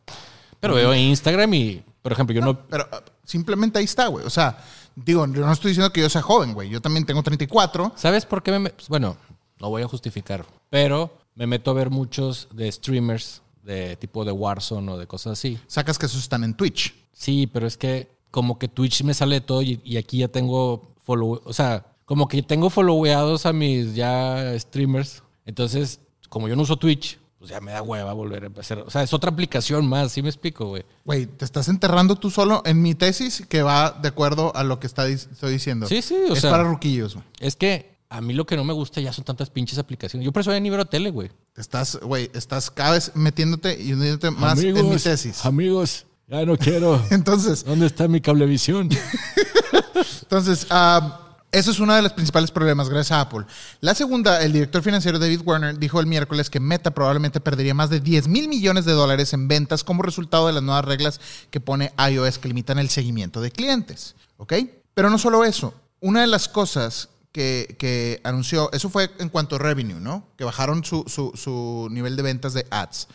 [0.60, 2.68] Pero veo Instagram y, por ejemplo, yo no...
[2.68, 4.26] Pero ah, simplemente ahí está, güey.
[4.26, 4.58] O sea,
[4.96, 6.70] digo, yo no estoy diciendo que yo sea joven, güey.
[6.70, 7.94] Yo también tengo 34.
[7.96, 8.70] ¿Sabes por qué me...
[8.70, 9.18] pues, Bueno,
[9.60, 14.32] no voy a justificar, pero me meto a ver muchos de streamers de tipo de
[14.32, 15.58] Warzone o de cosas así.
[15.68, 16.94] Sacas que esos están en Twitch.
[17.14, 20.28] Sí, pero es que como que Twitch me sale de todo y, y aquí ya
[20.28, 21.42] tengo follow...
[21.46, 25.24] O sea, como que tengo followeados a mis ya streamers.
[25.46, 28.80] Entonces, como yo no uso Twitch, pues ya me da hueva volver a empezar.
[28.88, 30.86] O sea, es otra aplicación más, ¿sí me explico, güey?
[31.04, 34.80] Güey, te estás enterrando tú solo en mi tesis que va de acuerdo a lo
[34.80, 35.86] que está, estoy diciendo.
[35.86, 37.26] Sí, sí, o es sea- para ruquillos, güey.
[37.42, 40.24] Es que a mí lo que no me gusta ya son tantas pinches aplicaciones.
[40.24, 41.32] Yo por eso ya ni veo tele, güey.
[41.52, 45.46] Te estás, güey, estás cada vez metiéndote y hundiéndote más en mi tesis.
[45.46, 47.04] Amigos, ya no quiero.
[47.12, 48.88] Entonces, ¿Dónde está mi cablevisión?
[50.22, 51.23] entonces ah,
[51.54, 53.46] eso es uno de los principales problemas gracias a Apple.
[53.80, 57.90] La segunda, el director financiero David Warner dijo el miércoles que Meta probablemente perdería más
[57.90, 61.60] de 10 mil millones de dólares en ventas como resultado de las nuevas reglas que
[61.62, 64.16] pone iOS que limitan el seguimiento de clientes.
[64.38, 64.54] ¿Ok?
[64.94, 65.74] Pero no solo eso.
[66.02, 70.28] Una de las cosas que, anunció, eso fue en cuanto a revenue, ¿no?
[70.38, 73.08] Que bajaron su, su- su nivel de ventas de ads.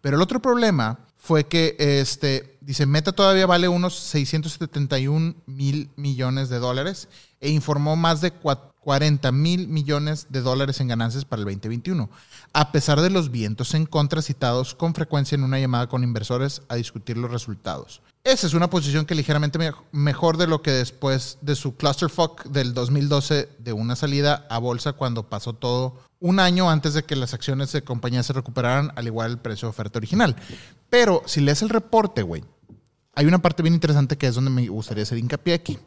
[0.00, 6.50] Pero el otro problema fue que, este, dice, Meta todavía vale unos 671 mil millones
[6.50, 7.08] de dólares
[7.44, 12.10] e informó más de cua- 40 mil millones de dólares en ganancias para el 2021,
[12.52, 16.60] a pesar de los vientos en contra citados con frecuencia en una llamada con inversores
[16.68, 18.02] a discutir los resultados.
[18.24, 22.44] Esa es una posición que ligeramente me- mejor de lo que después de su clusterfuck
[22.44, 27.16] del 2012 de una salida a bolsa cuando pasó todo un año antes de que
[27.16, 30.36] las acciones de compañía se recuperaran al igual el precio de oferta original.
[30.90, 32.44] Pero si lees el reporte, güey,
[33.14, 35.78] hay una parte bien interesante que es donde me gustaría hacer hincapié aquí,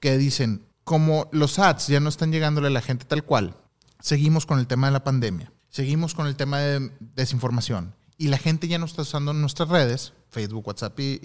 [0.00, 3.56] que dicen, como los ads ya no están llegándole a la gente tal cual,
[3.98, 8.38] seguimos con el tema de la pandemia, seguimos con el tema de desinformación y la
[8.38, 11.18] gente ya no está usando nuestras redes, Facebook, WhatsApp y,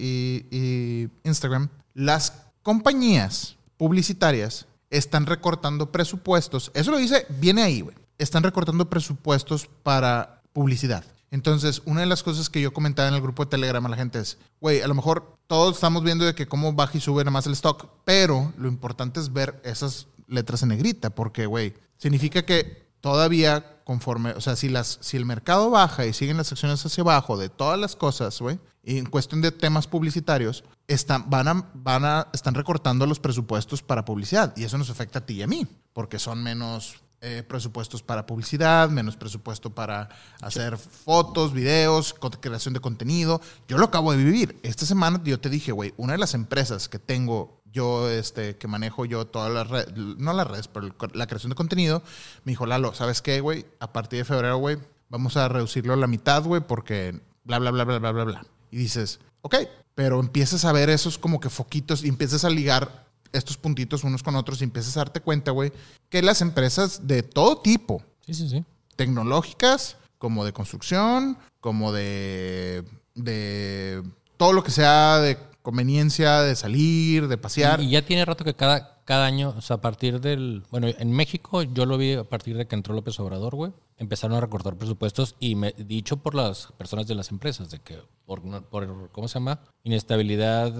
[0.50, 2.32] y- Instagram, las
[2.64, 6.72] compañías publicitarias están recortando presupuestos.
[6.74, 7.96] Eso lo dice, viene ahí, güey.
[8.18, 11.04] Están recortando presupuestos para publicidad.
[11.32, 13.96] Entonces, una de las cosas que yo comentaba en el grupo de Telegram a la
[13.96, 17.24] gente es, güey, a lo mejor todos estamos viendo de que cómo baja y sube
[17.24, 21.72] nada más el stock, pero lo importante es ver esas letras en negrita, porque, güey,
[21.96, 26.52] significa que todavía conforme, o sea, si, las, si el mercado baja y siguen las
[26.52, 31.30] acciones hacia abajo de todas las cosas, güey, y en cuestión de temas publicitarios, están,
[31.30, 35.26] van a, van a, están recortando los presupuestos para publicidad y eso nos afecta a
[35.26, 40.08] ti y a mí, porque son menos eh, presupuestos para publicidad, menos presupuesto para
[40.40, 43.40] hacer fotos, videos, creación de contenido.
[43.68, 44.58] Yo lo acabo de vivir.
[44.64, 48.66] Esta semana yo te dije, güey, una de las empresas que tengo yo, este, que
[48.66, 52.02] manejo yo todas las redes, no las redes, pero la creación de contenido,
[52.42, 53.66] me dijo, Lalo, ¿sabes qué, güey?
[53.78, 57.70] A partir de febrero, güey, vamos a reducirlo a la mitad, güey, porque bla, bla,
[57.70, 58.46] bla, bla, bla, bla, bla.
[58.72, 59.56] Y dices, ok,
[59.94, 64.22] pero empiezas a ver esos como que foquitos y empiezas a ligar estos puntitos unos
[64.22, 65.72] con otros y empiezas a darte cuenta, güey,
[66.08, 68.64] que las empresas de todo tipo, Sí, sí, sí.
[68.96, 74.02] tecnológicas, como de construcción, como de, de
[74.36, 77.80] todo lo que sea de conveniencia, de salir, de pasear.
[77.80, 80.62] Y, y ya tiene rato que cada, cada año, o sea, a partir del.
[80.70, 83.72] Bueno, en México yo lo vi a partir de que entró López Obrador, güey.
[83.96, 87.98] Empezaron a recortar presupuestos y me, dicho por las personas de las empresas, de que
[88.26, 89.60] por, por ¿cómo se llama?
[89.84, 90.72] Inestabilidad,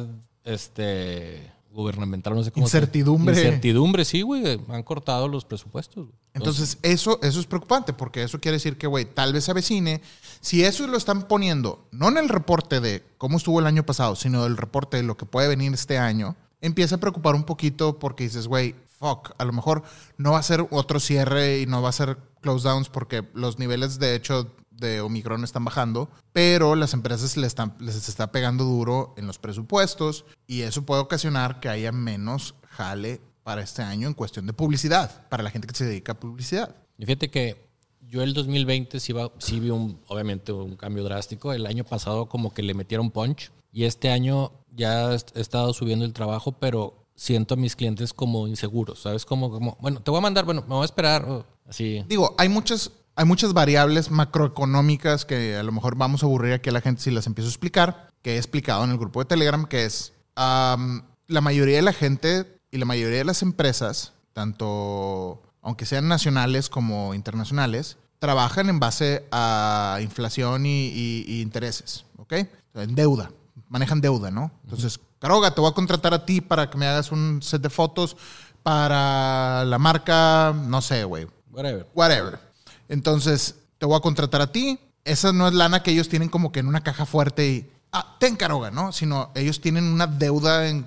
[0.45, 3.35] este gubernamental, no sé cómo se- Incertidumbre.
[3.35, 4.61] Incertidumbre, sí, güey.
[4.69, 6.07] Han cortado los presupuestos.
[6.07, 6.17] güey.
[6.35, 10.01] Entonces, eso, eso es preocupante porque eso quiere decir que, güey, tal vez se avecine.
[10.41, 14.17] Si eso lo están poniendo, no en el reporte de cómo estuvo el año pasado,
[14.17, 17.99] sino el reporte de lo que puede venir este año, empieza a preocupar un poquito
[17.99, 19.83] porque dices, güey, fuck, a lo mejor
[20.17, 23.59] no va a ser otro cierre y no va a ser close downs porque los
[23.59, 24.53] niveles, de hecho,
[24.87, 29.38] de Omicron están bajando, pero las empresas les, están, les está pegando duro en los
[29.38, 34.53] presupuestos y eso puede ocasionar que haya menos jale para este año en cuestión de
[34.53, 36.77] publicidad, para la gente que se dedica a publicidad.
[36.99, 37.68] Y fíjate que
[38.01, 41.53] yo el 2020 sí, va, sí vi un, obviamente un cambio drástico.
[41.53, 46.05] El año pasado como que le metieron punch y este año ya he estado subiendo
[46.05, 49.25] el trabajo, pero siento a mis clientes como inseguros, ¿sabes?
[49.25, 52.05] Como, como bueno, te voy a mandar, bueno, me voy a esperar, así.
[52.09, 56.70] Digo, hay muchas, hay muchas variables macroeconómicas que a lo mejor vamos a aburrir aquí
[56.70, 59.27] a la gente si las empiezo a explicar, que he explicado en el grupo de
[59.27, 65.42] Telegram, que es la mayoría de la gente y la mayoría de las empresas, tanto
[65.61, 72.33] aunque sean nacionales como internacionales, trabajan en base a inflación y, intereses, ¿ok?
[72.75, 73.31] En deuda,
[73.68, 74.51] manejan deuda, ¿no?
[74.64, 77.70] Entonces, Caroga, te voy a contratar a ti para que me hagas un set de
[77.70, 78.16] fotos
[78.62, 81.27] para la marca, no sé, güey.
[81.51, 81.87] Whatever.
[81.94, 82.52] Whatever.
[82.88, 84.79] Entonces, te voy a contratar a ti.
[85.05, 88.16] Esa no es lana que ellos tienen como que en una caja fuerte y, ah,
[88.21, 88.38] ten
[88.73, 88.92] ¿no?
[88.92, 90.87] Sino ellos tienen una deuda en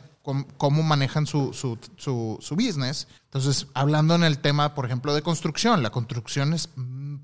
[0.58, 3.08] cómo, manejan su, su, su, business.
[3.26, 6.70] Entonces, hablando en el tema, por ejemplo, de construcción, la construcción es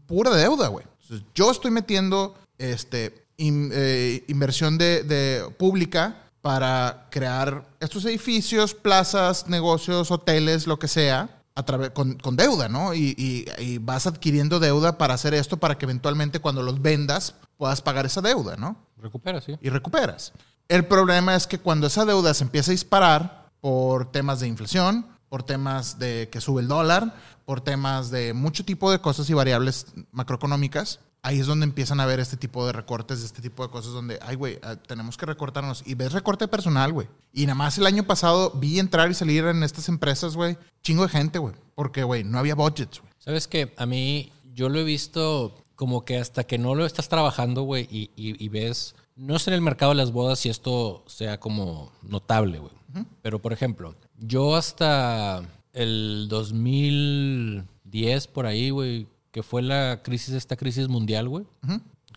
[0.07, 0.86] pura deuda, güey.
[1.34, 10.12] Yo estoy metiendo este, eh, inversión de, de, pública para crear estos edificios, plazas, negocios,
[10.12, 12.93] hoteles, lo que sea, a través, con, con deuda, ¿no?
[12.93, 17.35] Y, y, y, vas adquiriendo deuda para hacer esto para que eventualmente cuando los vendas
[17.57, 18.77] puedas pagar esa deuda, ¿no?
[18.97, 19.57] Recuperas, sí.
[19.61, 20.33] Y recuperas.
[20.67, 25.05] El problema es que cuando esa deuda se empieza a disparar por temas de inflación,
[25.27, 27.13] por temas de que sube el dólar,
[27.45, 32.05] por temas de mucho tipo de cosas y variables macroeconómicas, ahí es donde empiezan a
[32.05, 35.25] ver este tipo de recortes, este tipo de cosas donde, ay, güey, ah, tenemos que
[35.25, 35.84] recortarnos.
[35.86, 37.07] Y ves recorte personal, güey.
[37.34, 41.03] Y nada más el año pasado vi entrar y salir en estas empresas, güey, chingo
[41.03, 41.55] de gente, güey.
[41.75, 43.12] Porque, güey, no había budgets, güey.
[43.19, 43.73] ¿Sabes qué?
[43.77, 47.88] A mí, yo lo he visto como que hasta que no lo estás trabajando, güey,
[47.91, 51.39] y, y, y ves no sé en el mercado de las bodas si esto sea
[51.39, 52.73] como notable, güey.
[53.21, 60.55] Pero, por ejemplo, yo hasta el 2010, por ahí, güey, que fue la crisis, esta
[60.55, 61.45] crisis mundial, güey,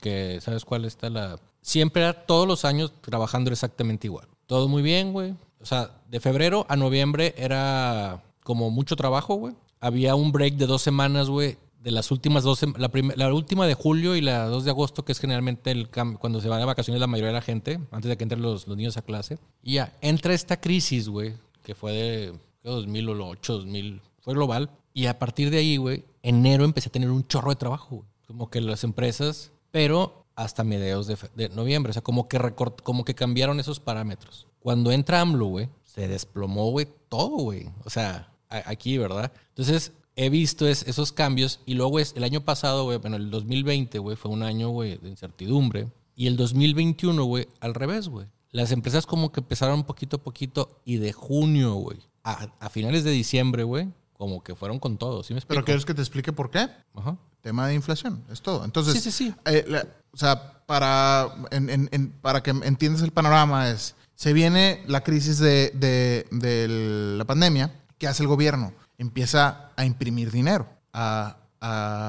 [0.00, 1.38] que sabes cuál está la...
[1.61, 4.29] Siempre era todos los años trabajando exactamente igual.
[4.46, 5.35] Todo muy bien, güey.
[5.61, 9.55] O sea, de febrero a noviembre era como mucho trabajo, güey.
[9.81, 13.74] Había un break de dos semanas, güey, de las últimas dos, la, la última de
[13.74, 16.98] julio y la 2 de agosto, que es generalmente el cuando se van de vacaciones
[16.98, 19.38] la mayoría de la gente, antes de que entren los, los niños a clase.
[19.62, 24.70] Y ya, entra esta crisis, güey, que fue de 2008, 2000, fue global.
[24.94, 28.05] Y a partir de ahí, güey, enero empecé a tener un chorro de trabajo.
[28.27, 31.91] Como que las empresas, pero hasta mediados de, noviembre.
[31.91, 34.49] O sea, como que, recort, como que cambiaron esos parámetros.
[34.59, 37.71] Cuando entra AMLO, güey, se desplomó, güey, todo, güey.
[37.85, 39.31] O sea, aquí, ¿verdad?
[39.51, 43.31] Entonces, he visto es, esos cambios y luego es el año pasado, güey, bueno, el
[43.31, 45.89] 2020, güey, fue un año, güey, de incertidumbre.
[46.17, 48.27] Y el 2021, güey, al revés, güey.
[48.51, 53.11] Las empresas como que empezaron poquito a poquito y de junio, güey, a, finales de
[53.11, 55.59] diciembre, güey, como que fueron con todo, ¿sí me explico?
[55.59, 56.68] ¿Pero quieres que te explique por qué?
[56.94, 57.16] Ajá.
[57.40, 58.64] Tema de inflación, es todo.
[58.64, 59.35] Entonces, sí, sí, sí.
[59.44, 64.83] Eh, la, o sea, para, en, en, para que entiendas el panorama es, se viene
[64.87, 68.72] la crisis de, de, de la pandemia, ¿qué hace el gobierno?
[68.98, 71.38] empieza a imprimir dinero, a,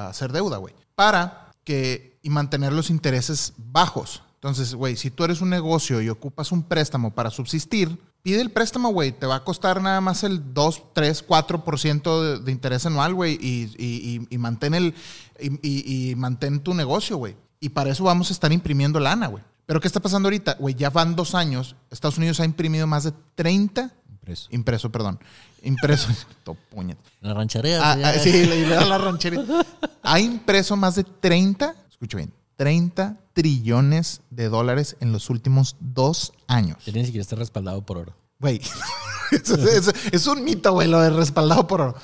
[0.09, 4.21] hacer deuda, güey, para que y mantener los intereses bajos.
[4.35, 8.49] Entonces, güey, si tú eres un negocio y ocupas un préstamo para subsistir, pide el
[8.49, 9.11] préstamo, güey.
[9.11, 13.38] Te va a costar nada más el 2, 3, 4% de, de interés anual, güey,
[13.39, 14.95] y, y, y, mantén el,
[15.39, 17.35] y, mantén tu negocio, güey.
[17.59, 19.43] Y para eso vamos a estar imprimiendo lana, güey.
[19.67, 20.55] Pero ¿qué está pasando ahorita?
[20.55, 21.75] Güey, ya van dos años.
[21.91, 24.47] Estados Unidos ha imprimido más de 30 Impreso.
[24.49, 25.19] Impreso, perdón.
[25.61, 26.09] Impreso.
[27.21, 27.79] La ranchería.
[27.79, 29.45] Ah, ah, sí, le, da la ranchería.
[30.01, 36.32] Ha impreso más de 30, escucho bien, 30 trillones de dólares en los últimos dos
[36.48, 36.84] años.
[36.86, 38.15] Ya ni siquiera está respaldado por oro.
[38.39, 38.62] Güey,
[39.32, 41.95] es, es, es, un mito, güey, lo de respaldado por oro.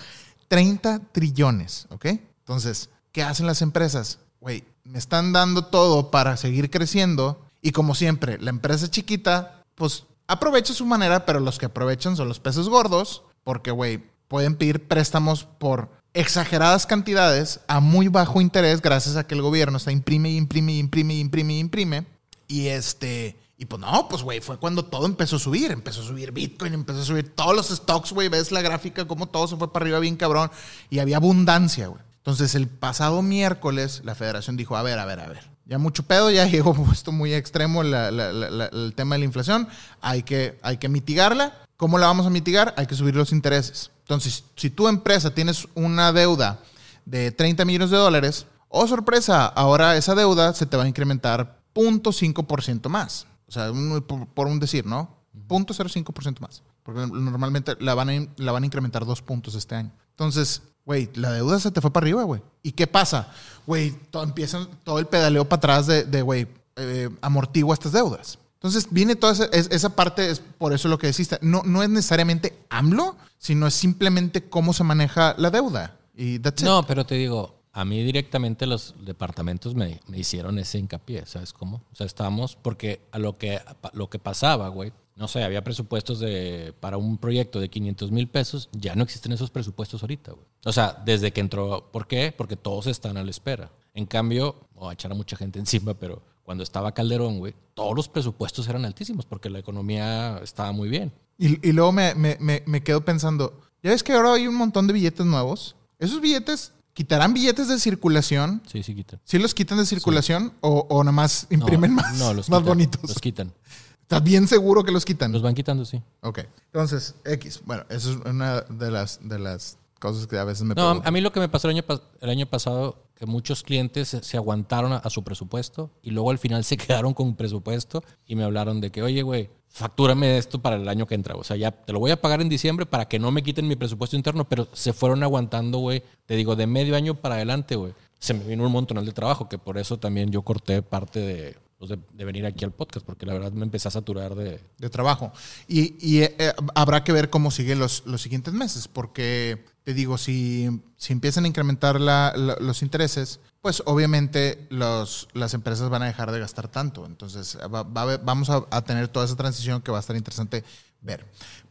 [0.50, 2.06] 30 trillones, ¿ok?
[2.39, 4.20] Entonces, ¿qué hacen las empresas?
[4.41, 10.04] Güey, me están dando todo para seguir creciendo y como siempre, la empresa chiquita, pues
[10.28, 14.88] aprovecha su manera, pero los que aprovechan son los peces gordos, porque, güey, pueden pedir
[14.88, 20.32] préstamos por exageradas cantidades a muy bajo interés gracias a que el gobierno está imprime
[20.32, 22.06] y imprime y imprime y imprime y imprime.
[22.47, 26.06] Y este, y pues no, pues güey, fue cuando todo empezó a subir, empezó a
[26.06, 29.56] subir Bitcoin, empezó a subir todos los stocks, güey, ves la gráfica como todo se
[29.56, 30.52] fue para arriba bien cabrón
[30.89, 32.02] y había abundancia, güey.
[32.17, 36.04] Entonces el pasado miércoles la federación dijo, a ver, a ver, a ver, ya mucho
[36.04, 39.67] pedo, ya llegó esto muy extremo el tema de la inflación,
[40.02, 41.54] hay que, hay que mitigarla.
[41.78, 42.76] ¿Cómo la vamos a mitigar?
[42.78, 43.89] Hay que subir los intereses.
[44.12, 46.60] Entonces, si tu empresa tienes una deuda
[47.06, 51.60] de 30 millones de dólares, Oh, sorpresa, ahora esa deuda se te va a incrementar
[51.74, 53.26] 0.5% más.
[53.47, 55.10] O sea, un- por, por un decir, ¿no?
[55.47, 56.62] 0.05% más.
[56.84, 59.91] Porque normalmente la van, a, in- la van a incrementar dos puntos este año.
[60.12, 62.41] Entonces, güey, la deuda se te fue para arriba, güey.
[62.63, 63.28] ¿Y qué pasa?
[63.67, 66.47] Güey, todo, empiezan todo el pedaleo para atrás de, de, güey,
[66.78, 68.39] eh, amortigua estas deudas.
[68.63, 71.39] Entonces viene toda esa, es- esa parte, es por eso lo que deciste.
[71.41, 75.97] No, no es necesariamente AMLO, sino es simplemente cómo se maneja la deuda.
[76.15, 76.67] Y that's it.
[76.67, 81.54] No, pero te digo, a mí directamente los departamentos me, me hicieron ese hincapié, ¿sabes
[81.54, 81.82] cómo?
[81.91, 83.60] O sea, estábamos, porque a lo que,
[83.93, 88.28] lo que pasaba, güey, no sé, había presupuestos de, para un proyecto de 500 mil
[88.28, 90.45] pesos, ya no existen esos presupuestos ahorita, güey.
[90.65, 92.32] O sea, desde que entró, ¿por qué?
[92.36, 93.71] Porque todos están a la espera.
[93.93, 97.95] En cambio, voy a echar a mucha gente encima, pero cuando estaba Calderón, güey, todos
[97.95, 101.12] los presupuestos eran altísimos porque la economía estaba muy bien.
[101.38, 104.56] Y, y luego me, me, me, me quedo pensando, ya ves que ahora hay un
[104.56, 105.75] montón de billetes nuevos.
[105.99, 108.62] Esos billetes, ¿quitarán billetes de circulación?
[108.67, 109.19] Sí, sí, quitan.
[109.23, 112.60] ¿Sí los quitan de circulación o, o nada más imprimen No, más, no, los más
[112.60, 113.01] quitan, bonitos?
[113.10, 113.54] Los quitan.
[114.01, 115.32] ¿Estás bien seguro que los quitan?
[115.32, 116.01] Los van quitando, sí.
[116.21, 116.39] Ok.
[116.65, 117.62] Entonces, X.
[117.65, 121.08] Bueno, eso es una de las, de las cosas que a veces me No, pregunto.
[121.08, 121.86] a mí lo que me pasó el año,
[122.19, 126.63] el año pasado, que muchos clientes se, aguantaron a, su presupuesto y luego al final
[126.65, 130.77] se quedaron con un presupuesto y me hablaron de que, oye, güey, factúrame esto para
[130.77, 131.36] el año que entra.
[131.36, 133.67] O sea, ya te lo voy a pagar en diciembre para que no me quiten
[133.67, 136.01] mi presupuesto interno, pero se fueron aguantando, güey.
[136.25, 137.93] Te digo, de medio año para adelante, güey.
[138.17, 141.57] Se me vino un montonal de trabajo, que por eso también yo corté parte de,
[141.89, 144.60] de, de venir aquí al podcast, porque la verdad me empecé a saturar de...
[144.78, 145.32] de trabajo.
[145.67, 150.17] Y, y, eh, habrá que ver cómo siguen los, los siguientes meses, porque te digo,
[150.17, 156.06] si, si empiezan a incrementar la- los intereses, pues obviamente los, las empresas van a
[156.08, 157.06] dejar de gastar tanto.
[157.06, 160.63] Entonces va- va vamos a, a tener toda esa transición que va a estar interesante
[161.02, 161.26] ver.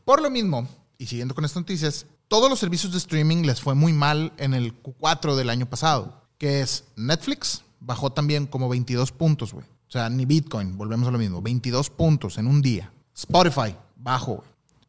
[0.05, 0.67] Por lo mismo,
[0.99, 4.55] y siguiendo con estas noticias, todos los servicios de streaming les fue muy mal en
[4.55, 9.67] el Q4 del año pasado, que es Netflix, bajó también como 22 puntos, güey.
[9.91, 12.93] O sea, ni Bitcoin, volvemos a lo mismo, 22 puntos en un día.
[13.13, 14.37] Spotify, bajo,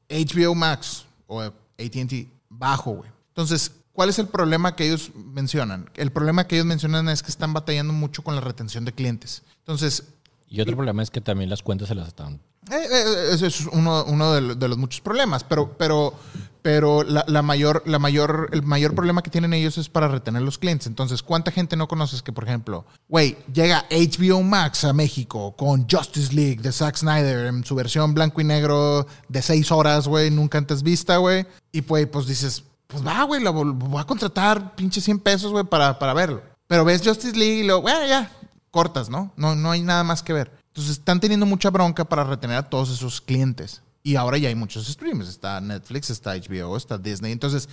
[0.08, 0.26] güey.
[0.26, 3.10] HBO Max o ATT, bajo, güey.
[3.30, 5.90] Entonces, ¿cuál es el problema que ellos mencionan?
[5.96, 9.42] El problema que ellos mencionan es que están batallando mucho con la retención de clientes.
[9.58, 10.04] Entonces,
[10.48, 13.62] Y otro problema es que también las cuentas se las estaban eh, eh, Ese es
[13.72, 16.14] uno, uno de, de los muchos problemas, pero, pero,
[16.62, 20.58] pero la, mayor, la mayor, el mayor problema que tienen ellos es para retener los
[20.58, 20.88] clientes.
[20.88, 25.88] Entonces, ¿cuánta gente no conoces que, por ejemplo, güey, llega HBO Max a México con
[25.90, 30.30] Justice League de Zack Snyder en su versión blanco y negro de seis horas, güey,
[30.30, 31.46] nunca antes vista, güey?
[31.72, 35.64] Y pues, pues dices, pues va, güey, lo voy a contratar pinche 100 pesos, güey,
[35.64, 36.42] para, para verlo.
[36.68, 38.32] Pero ves Justice League y lo, bueno, ya,
[38.70, 39.32] cortas, ¿no?
[39.36, 39.56] ¿no?
[39.56, 40.52] No hay nada más que ver.
[40.68, 43.82] Entonces están teniendo mucha bronca para retener a todos esos clientes.
[44.04, 45.30] Y ahora ya hay muchos streamers.
[45.30, 47.32] Está Netflix, está HBO, está Disney.
[47.32, 47.70] Entonces,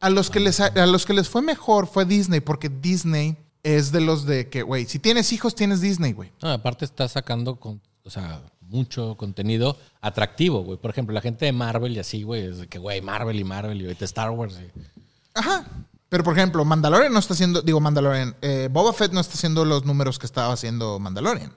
[0.00, 3.92] a los que les, a los que les fue mejor fue Disney, porque Disney es
[3.92, 6.32] de los de que, güey, si tienes hijos, tienes Disney, güey.
[6.42, 10.78] No, aparte está sacando, con, o sea, mucho contenido atractivo, güey.
[10.78, 13.44] Por ejemplo, la gente de Marvel y así, güey, es de que, güey, Marvel y
[13.44, 14.54] Marvel y ahorita Star Wars.
[14.60, 14.80] y-
[15.34, 15.64] Ajá.
[16.08, 19.64] Pero, por ejemplo, Mandalorian no está haciendo, digo, Mandalorian, eh, Boba Fett no está haciendo
[19.64, 21.52] los números que estaba haciendo Mandalorian.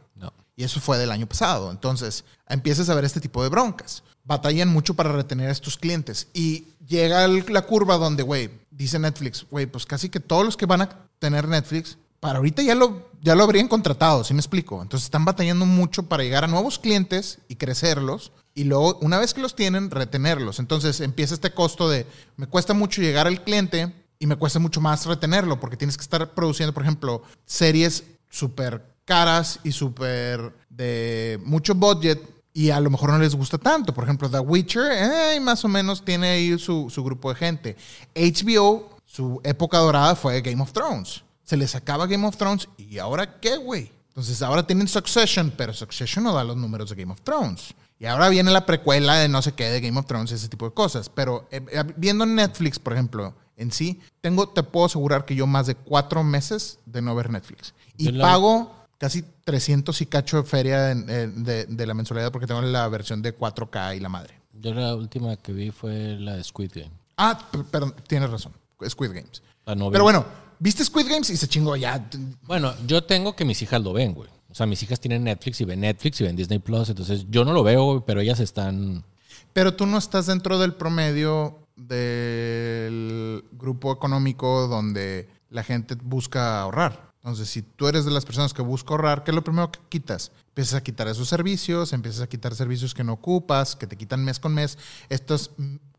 [0.55, 1.71] Y eso fue del año pasado.
[1.71, 4.03] Entonces, empiezas a ver este tipo de broncas.
[4.23, 6.27] Batallan mucho para retener a estos clientes.
[6.33, 10.65] Y llega la curva donde, güey, dice Netflix, güey, pues casi que todos los que
[10.65, 10.89] van a
[11.19, 14.81] tener Netflix, para ahorita ya lo, ya lo habrían contratado, ¿sí me explico?
[14.81, 18.31] Entonces están batallando mucho para llegar a nuevos clientes y crecerlos.
[18.53, 20.59] Y luego, una vez que los tienen, retenerlos.
[20.59, 24.81] Entonces empieza este costo de, me cuesta mucho llegar al cliente y me cuesta mucho
[24.81, 31.39] más retenerlo porque tienes que estar produciendo, por ejemplo, series súper caras y súper de
[31.43, 32.21] mucho budget
[32.53, 33.93] y a lo mejor no les gusta tanto.
[33.93, 37.75] Por ejemplo, The Witcher, eh, más o menos tiene ahí su, su grupo de gente.
[38.15, 41.23] HBO, su época dorada fue Game of Thrones.
[41.43, 43.91] Se les acaba Game of Thrones y ahora qué, güey.
[44.07, 47.75] Entonces ahora tienen Succession, pero Succession no da los números de Game of Thrones.
[47.99, 50.65] Y ahora viene la precuela de no sé qué de Game of Thrones, ese tipo
[50.65, 51.09] de cosas.
[51.09, 55.45] Pero eh, eh, viendo Netflix, por ejemplo, en sí, tengo, te puedo asegurar que yo
[55.45, 57.73] más de cuatro meses de no ver Netflix.
[57.97, 62.61] Y pago casi 300 y cacho de feria de, de- de la mensualidad porque tengo
[62.61, 64.35] la versión de 4K y la madre.
[64.53, 66.91] Yo la última que vi fue la de Squid Game.
[67.17, 67.37] Ah,
[67.71, 68.53] perdón, tienes razón.
[68.87, 69.41] Squid Games.
[69.65, 69.93] La no vi.
[69.93, 70.25] Pero bueno,
[70.59, 72.07] viste Squid Games y se chingó ya.
[72.43, 74.29] Bueno, yo tengo que mis hijas lo ven, güey.
[74.49, 76.87] O sea, mis hijas tienen Netflix y ven Netflix y ven Disney Plus.
[76.89, 79.03] Entonces, yo no lo veo, pero ellas están.
[79.51, 87.11] Pero tú no estás dentro del promedio del grupo económico donde la gente busca ahorrar.
[87.25, 89.79] Entonces, si tú eres de las personas que busca ahorrar, ¿qué es lo primero que
[89.89, 90.31] quitas?
[90.49, 94.23] Empiezas a quitar esos servicios, empiezas a quitar servicios que no ocupas, que te quitan
[94.23, 94.77] mes con mes.
[95.09, 95.49] Estos,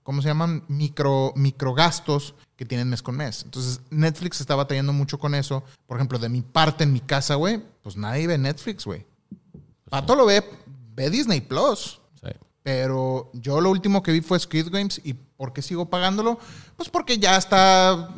[0.04, 0.62] ¿cómo se llaman?
[0.68, 3.42] Micro, microgastos que tienen mes con mes.
[3.42, 5.64] Entonces, Netflix está batallando mucho con eso.
[5.88, 9.04] Por ejemplo, de mi parte en mi casa, güey, pues nadie ve Netflix, güey.
[9.90, 10.48] Pato lo ve,
[10.94, 12.00] ve Disney Plus.
[12.22, 12.30] Sí.
[12.62, 15.00] Pero yo lo último que vi fue Squid Games.
[15.02, 16.38] ¿Y por qué sigo pagándolo?
[16.76, 18.14] Pues porque ya está,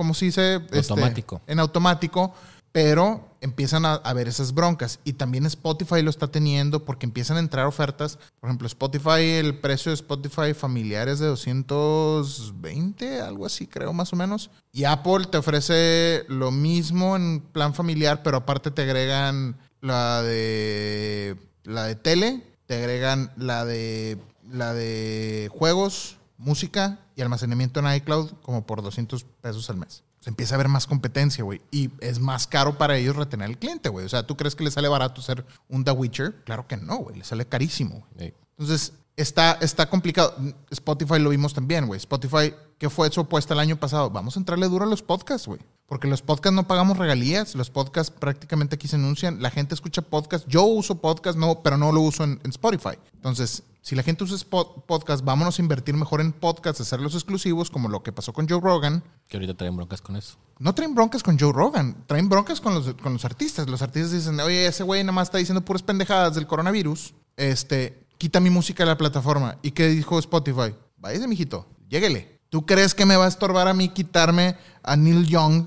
[0.00, 1.42] como se dice, Este, Automático.
[1.46, 2.32] en automático.
[2.72, 5.00] Pero empiezan a, a ver esas broncas.
[5.04, 8.16] Y también Spotify lo está teniendo porque empiezan a entrar ofertas.
[8.38, 14.12] Por ejemplo, Spotify, el precio de Spotify familiar es de 220, algo así, creo, más
[14.12, 14.50] o menos.
[14.72, 21.36] Y Apple te ofrece lo mismo en plan familiar, pero aparte te agregan la de
[21.64, 24.16] la de tele, te agregan la de
[24.48, 30.02] la de juegos, música y almacenamiento en iCloud como por 200 pesos al mes.
[30.20, 31.62] Se empieza a ver más competencia, güey.
[31.70, 34.04] Y es más caro para ellos retener al cliente, güey.
[34.04, 36.42] O sea, ¿tú crees que le sale barato ser un The Witcher?
[36.44, 37.16] Claro que no, güey.
[37.16, 38.06] Le sale carísimo.
[38.18, 38.34] Sí.
[38.58, 40.34] Entonces, está, está complicado.
[40.70, 41.98] Spotify lo vimos también, güey.
[41.98, 44.10] Spotify, ¿qué fue su apuesta el año pasado?
[44.10, 45.60] Vamos a entrarle duro a los podcasts, güey.
[45.86, 47.54] Porque los podcasts no pagamos regalías.
[47.54, 49.40] Los podcasts prácticamente aquí se anuncian.
[49.40, 50.46] La gente escucha podcasts.
[50.48, 52.98] Yo uso podcast, no, pero no lo uso en, en Spotify.
[53.14, 57.70] Entonces, si la gente usa spot- podcast, vámonos a invertir mejor en podcasts, hacerlos exclusivos,
[57.70, 59.02] como lo que pasó con Joe Rogan.
[59.28, 60.36] Que ahorita traen broncas con eso.
[60.58, 63.68] No traen broncas con Joe Rogan, traen broncas con los, con los artistas.
[63.68, 67.14] Los artistas dicen, oye, ese güey nada más está diciendo puras pendejadas del coronavirus.
[67.36, 69.56] Este, quita mi música de la plataforma.
[69.62, 70.74] ¿Y qué dijo Spotify?
[70.98, 72.38] Váyase, mijito, lléguele.
[72.50, 75.66] ¿Tú crees que me va a estorbar a mí quitarme a Neil Young?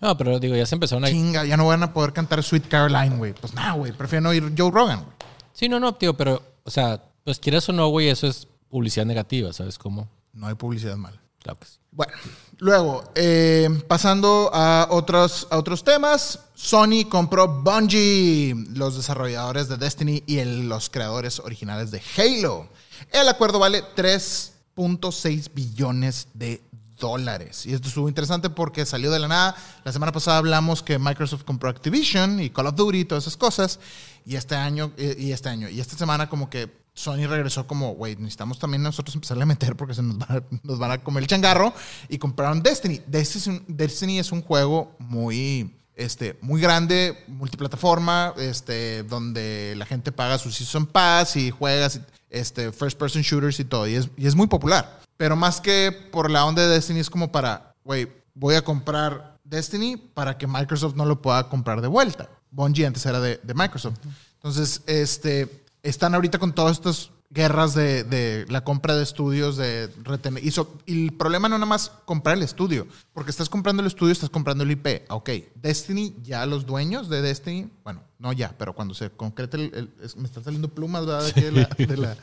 [0.00, 1.08] No, pero digo, ya se empezaron a...
[1.08, 3.34] Chinga, ya no van a poder cantar Sweet Caroline, güey.
[3.34, 5.14] Pues nada, güey, prefiero no oír Joe Rogan, güey.
[5.52, 9.06] Sí, no, no, tío, pero, o sea, pues quieras o no, güey, eso es publicidad
[9.06, 10.08] negativa, ¿sabes cómo?
[10.32, 11.20] No hay publicidad mala.
[11.42, 11.78] Claro que sí.
[11.90, 12.12] Bueno,
[12.58, 20.22] luego, eh, pasando a otros, a otros temas, Sony compró Bungie, los desarrolladores de Destiny
[20.26, 22.68] y el- los creadores originales de Halo.
[23.10, 26.62] El acuerdo vale 3.6 billones de
[26.98, 27.66] dólares.
[27.66, 29.56] Y esto estuvo interesante porque salió de la nada.
[29.84, 33.36] La semana pasada hablamos que Microsoft compró Activision y Call of Duty y todas esas
[33.36, 33.80] cosas.
[34.24, 37.94] Y este año, eh, y este año, y esta semana como que Sony regresó como,
[37.94, 40.98] güey, necesitamos también nosotros empezarle a meter porque se nos van a, nos van a
[40.98, 41.72] comer el changarro.
[42.08, 43.00] Y compraron Destiny.
[43.06, 49.86] Destiny es un, Destiny es un juego muy, este, muy grande, multiplataforma, este, donde la
[49.86, 53.86] gente paga su Season Pass y juegas este, first person shooters y todo.
[53.88, 55.00] Y es, y es muy popular.
[55.16, 59.38] Pero más que por la onda de Destiny es como para, güey, voy a comprar
[59.44, 62.28] Destiny para que Microsoft no lo pueda comprar de vuelta.
[62.50, 63.98] Bungie antes era de, de Microsoft.
[64.34, 69.90] Entonces, este, están ahorita con todas estas guerras de, de la compra de estudios, de
[70.02, 70.44] retener.
[70.44, 73.86] Y, so- y el problema no nada más comprar el estudio, porque estás comprando el
[73.86, 74.86] estudio, estás comprando el IP.
[75.08, 79.56] Ah, Ok, Destiny, ya los dueños de Destiny, bueno, no ya, pero cuando se concrete
[79.56, 79.74] el.
[79.74, 81.22] el- es- me están saliendo plumas, ¿verdad?
[81.24, 82.16] De, aquí de la, de la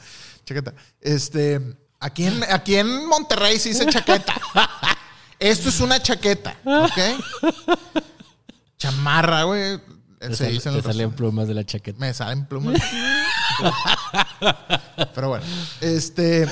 [0.46, 0.74] chaqueta.
[1.02, 4.36] Este, aquí en, aquí en Monterrey se dice chaqueta.
[5.40, 7.22] Esto es una chaqueta, ¿ok?
[8.78, 9.80] Chamarra, güey.
[10.22, 11.98] Se sal- dice en te salen plumas de la chaqueta.
[12.00, 12.80] me salen plumas.
[15.16, 15.46] Pero bueno,
[15.82, 16.48] este.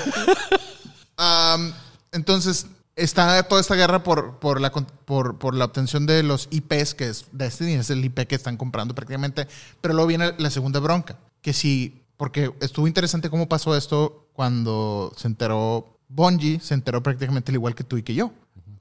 [2.12, 6.94] entonces, está toda esta guerra por, por, la, por, por la obtención de los IPs,
[6.94, 9.46] que es Destiny, es el IP que están comprando prácticamente.
[9.80, 15.12] Pero luego viene la segunda bronca, que sí, porque estuvo interesante cómo pasó esto cuando
[15.16, 18.32] se enteró Bungie, se enteró prácticamente al igual que tú y que yo.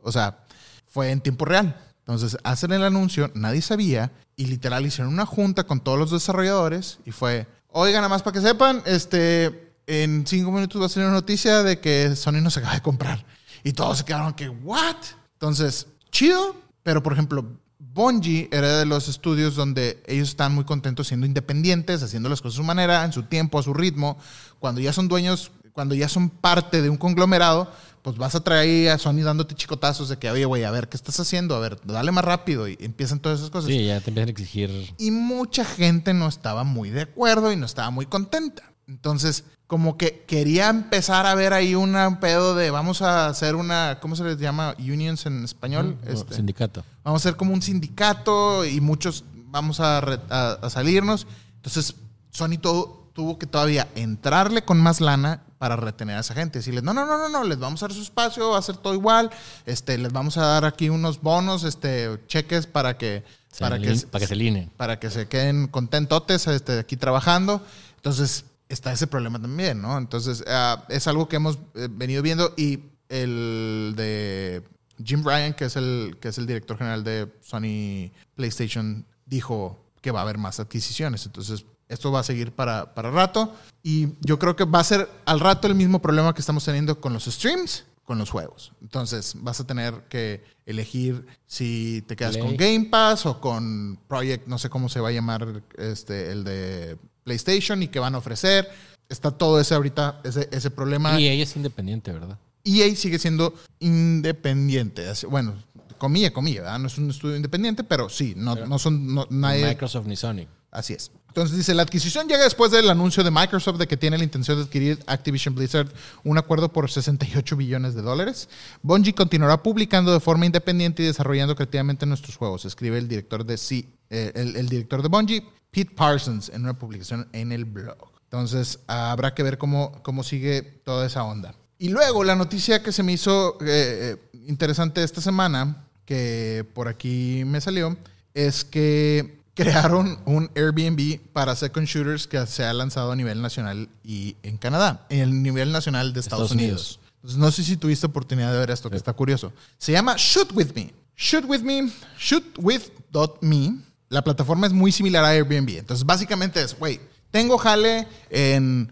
[0.01, 0.39] O sea,
[0.87, 1.75] fue en tiempo real.
[1.99, 6.99] Entonces, hacen el anuncio, nadie sabía, y literal hicieron una junta con todos los desarrolladores
[7.05, 7.47] y fue,
[7.79, 11.61] oigan, nada más para que sepan, este, en cinco minutos va a salir una noticia
[11.61, 13.23] de que Sony nos acaba de comprar.
[13.63, 14.95] Y todos se quedaron que, ¿what?
[15.33, 17.45] Entonces, chido, pero por ejemplo,
[17.77, 22.55] Bungie era de los estudios donde ellos están muy contentos siendo independientes, haciendo las cosas
[22.55, 24.17] a su manera, en su tiempo, a su ritmo.
[24.59, 27.71] Cuando ya son dueños, cuando ya son parte de un conglomerado,
[28.01, 30.87] pues vas a traer ahí a Sony dándote chicotazos de que, oye, güey, a ver,
[30.89, 31.55] ¿qué estás haciendo?
[31.55, 32.67] A ver, dale más rápido.
[32.67, 33.69] Y empiezan todas esas cosas.
[33.69, 34.93] Sí, ya te empiezan a exigir.
[34.97, 38.63] Y mucha gente no estaba muy de acuerdo y no estaba muy contenta.
[38.87, 43.99] Entonces, como que quería empezar a ver ahí un pedo de vamos a hacer una,
[44.01, 44.75] ¿cómo se les llama?
[44.79, 45.97] Unions en español.
[46.05, 46.85] Este, Sindicato.
[47.03, 51.27] vamos a ser como un sindicato y muchos vamos a, re- a- a salirnos.
[51.55, 51.95] Entonces,
[52.31, 56.59] Sony todo, tuvo que todavía entrarle con más lana para retener a esa gente.
[56.59, 58.77] Decirles, no, no, no, no, no, les vamos a dar su espacio, va a ser
[58.77, 59.29] todo igual,
[59.65, 63.93] este, les vamos a dar aquí unos bonos, este, cheques para que, Se para que,
[64.11, 67.61] para que se para que se queden contentotes este, aquí trabajando.
[67.95, 69.97] Entonces, está ese problema también, ¿no?
[69.97, 72.79] Entonces, ah, es algo que hemos eh, venido viendo y
[73.09, 74.63] el de
[75.03, 80.11] Jim Ryan, que es el, que es el director general de Sony PlayStation, dijo que
[80.11, 81.25] va a haber más adquisiciones.
[81.25, 83.53] Entonces, esto va a seguir para, para rato.
[83.83, 86.99] Y yo creo que va a ser al rato el mismo problema que estamos teniendo
[86.99, 88.73] con los streams, con los juegos.
[88.81, 92.47] Entonces vas a tener que elegir si te quedas Play.
[92.47, 96.43] con Game Pass o con Project, no sé cómo se va a llamar este, el
[96.43, 98.69] de PlayStation y qué van a ofrecer.
[99.09, 101.19] Está todo ese ahorita, ese, ese problema.
[101.19, 102.37] Y ella es independiente, ¿verdad?
[102.65, 105.05] EA sigue siendo independiente.
[105.29, 105.55] Bueno,
[105.97, 106.79] comilla, comilla, ¿verdad?
[106.79, 109.65] No es un estudio independiente, pero sí, no, no son, no- nadie...
[109.65, 110.47] Microsoft ni Sony.
[110.71, 111.11] Así es.
[111.37, 114.57] Entonces dice, la adquisición llega después del anuncio de Microsoft de que tiene la intención
[114.57, 115.87] de adquirir Activision Blizzard
[116.23, 118.49] un acuerdo por 68 billones de dólares.
[118.81, 123.55] Bungie continuará publicando de forma independiente y desarrollando creativamente nuestros juegos, escribe el director de
[123.59, 128.09] C- eh, el, director de Bungie, Pete Parsons, en una publicación en el blog.
[128.23, 131.53] Entonces habrá que ver cómo, cómo sigue toda esa onda.
[131.77, 136.87] Y luego la noticia que se me hizo eh, eh, interesante esta semana, que por
[136.87, 137.95] aquí me salió,
[138.33, 143.89] es que crearon un Airbnb para second shooters que se ha lanzado a nivel nacional
[144.03, 146.99] y en Canadá, en el nivel nacional de Estados, Estados Unidos.
[147.35, 149.51] No sé si tuviste oportunidad de ver esto, que está curioso.
[149.77, 150.93] Se llama Shoot With Me.
[151.17, 151.89] Shoot With Me,
[152.19, 153.79] shootwith.me.
[154.09, 155.69] La plataforma es muy similar a Airbnb.
[155.79, 157.01] Entonces, básicamente es, güey,
[157.31, 158.91] tengo jale en,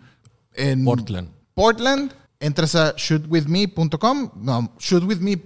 [0.56, 1.30] en Portland.
[1.54, 5.40] Portland, entras a shootwithme.com, no, shootwithme.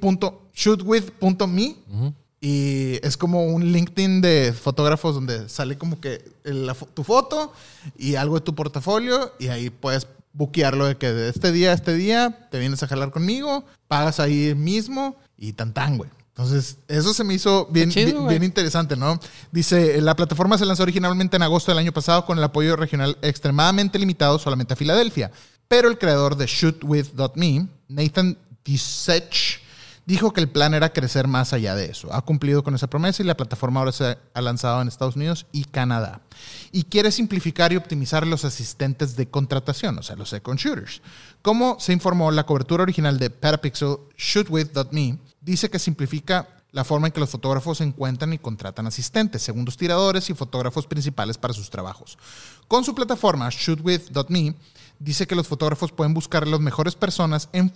[0.53, 1.75] shootwith.me
[2.41, 7.51] y es como un LinkedIn de fotógrafos donde sale como que la tu foto
[7.97, 11.73] y algo de tu portafolio y ahí puedes buquearlo de que de este día a
[11.73, 16.09] este día te vienes a jalar conmigo, pagas ahí mismo y tan tan, güey.
[16.29, 19.19] Entonces, eso se me hizo bien, chido, bien, bien interesante, ¿no?
[19.51, 23.17] Dice, la plataforma se lanzó originalmente en agosto del año pasado con el apoyo regional
[23.21, 25.31] extremadamente limitado solamente a Filadelfia.
[25.67, 29.59] Pero el creador de shootwith.me, Nathan Disech,
[30.09, 32.11] dijo que el plan era crecer más allá de eso.
[32.11, 35.45] Ha cumplido con esa promesa y la plataforma ahora se ha lanzado en Estados Unidos
[35.51, 36.21] y Canadá.
[36.71, 41.03] Y quiere simplificar y optimizar los asistentes de contratación, o sea, los second shooters.
[41.43, 47.13] Como se informó, la cobertura original de Petapixel, shootwith.me, dice que simplifica la forma en
[47.13, 52.17] que los fotógrafos encuentran y contratan asistentes, segundos tiradores y fotógrafos principales para sus trabajos.
[52.67, 54.55] Con su plataforma, shootwith.me,
[54.99, 57.71] dice que los fotógrafos pueden buscar las mejores personas en,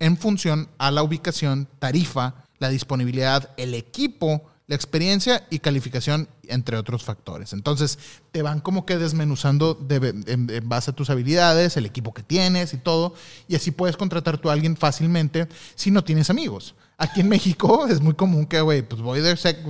[0.00, 6.76] en función a la ubicación, tarifa, la disponibilidad, el equipo, la experiencia y calificación, entre
[6.76, 7.54] otros factores.
[7.54, 7.98] Entonces,
[8.32, 12.74] te van como que desmenuzando de- en, base a tus habilidades, el equipo que tienes
[12.74, 13.14] y todo,
[13.48, 16.74] y así puedes contratar a alguien fácilmente si no tienes amigos.
[16.98, 19.62] Aquí en México es muy común que, güey, pues voy, de sec-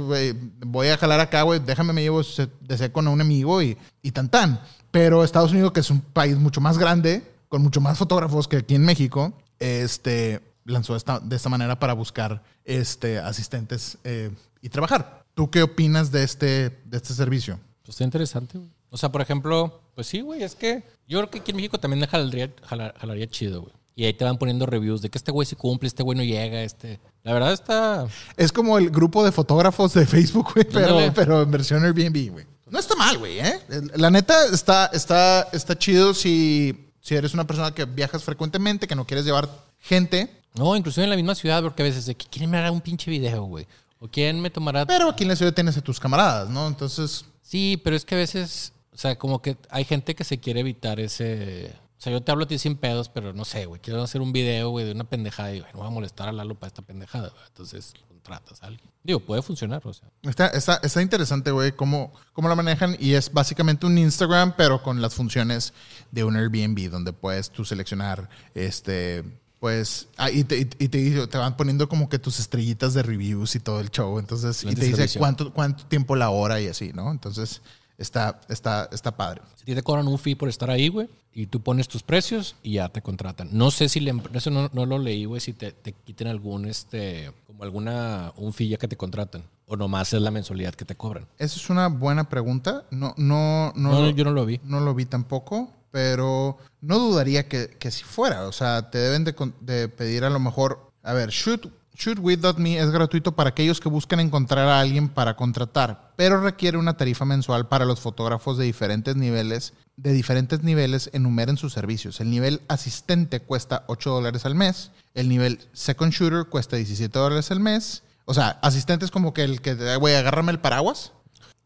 [0.66, 4.11] voy a jalar acá, güey, déjame me llevo de seco a un amigo y, y
[4.11, 4.61] tan tan.
[4.91, 8.59] Pero Estados Unidos, que es un país mucho más grande, con mucho más fotógrafos que
[8.59, 14.30] aquí en México, este, lanzó esta, de esta manera para buscar este, asistentes eh,
[14.62, 15.24] y trabajar.
[15.34, 17.59] ¿Tú qué opinas de este, de este servicio?
[17.82, 18.70] Pues está interesante, güey.
[18.91, 21.78] O sea, por ejemplo, pues sí, güey, es que yo creo que aquí en México
[21.78, 23.74] también jalaría, jala- jalaría chido, güey.
[23.95, 26.22] Y ahí te van poniendo reviews de que este güey sí cumple, este güey no
[26.24, 27.01] llega, este...
[27.24, 28.07] La verdad está...
[28.36, 32.47] Es como el grupo de fotógrafos de Facebook, güey, pero, pero en versión Airbnb, güey.
[32.70, 33.60] No está mal, güey, ¿eh?
[33.96, 38.94] La neta está, está, está chido si, si eres una persona que viajas frecuentemente, que
[38.94, 39.48] no quieres llevar
[39.80, 40.42] gente.
[40.54, 42.80] No, inclusive en la misma ciudad, porque a veces de que quieren me hará un
[42.80, 43.66] pinche video, güey.
[44.00, 44.86] O quién me tomará...
[44.86, 46.66] Pero aquí en la ciudad tienes a tus camaradas, ¿no?
[46.68, 50.36] Entonces, Sí, pero es que a veces, o sea, como que hay gente que se
[50.36, 51.74] quiere evitar ese...
[51.96, 53.80] O sea, yo te hablo a ti sin pedos, pero no sé, güey.
[53.80, 56.32] Quiero hacer un video, güey, de una pendejada y, güey, no voy a molestar a
[56.32, 57.42] Lalo para esta pendejada, güey.
[57.46, 57.94] Entonces,
[58.28, 58.90] contratas a alguien.
[59.02, 60.08] Digo, puede funcionar, o sea.
[60.22, 62.96] Está, está, está interesante, güey, cómo, cómo la manejan.
[62.98, 65.72] Y es básicamente un Instagram, pero con las funciones
[66.10, 69.24] de un Airbnb, donde puedes tú seleccionar, este,
[69.60, 73.54] pues, ah, y, te, y te, te van poniendo como que tus estrellitas de reviews
[73.56, 74.18] y todo el show.
[74.18, 77.10] Entonces, y te dice cuánto, cuánto tiempo la hora y así, ¿no?
[77.10, 77.62] Entonces,
[77.99, 79.42] está, está, está padre.
[79.64, 82.74] Si te cobran un fee por estar ahí, güey, y tú pones tus precios y
[82.74, 83.49] ya te contratan.
[83.53, 86.64] No sé si la empresa, no, no lo leí, güey, si te, te quiten algún,
[86.64, 89.42] este, como alguna, un fee ya que te contratan.
[89.66, 91.26] O nomás es la mensualidad que te cobran.
[91.38, 92.84] Esa es una buena pregunta.
[92.90, 94.61] No, no, no, No, lo- yo no lo vi.
[94.64, 98.46] No lo vi tampoco, pero no dudaría que, que si fuera.
[98.49, 101.66] O sea, te deben de, de pedir a lo mejor, a ver, shoot,
[101.99, 106.96] shootwith.me es gratuito para aquellos que buscan encontrar a alguien para contratar, pero requiere una
[106.96, 109.74] tarifa mensual para los fotógrafos de diferentes niveles.
[109.96, 112.20] De diferentes niveles enumeren sus servicios.
[112.20, 114.92] El nivel asistente cuesta 8 dólares al mes.
[115.14, 118.05] El nivel second shooter cuesta 17 dólares al mes.
[118.24, 121.12] O sea, asistente es como que el que, te- güey, agárrame el paraguas.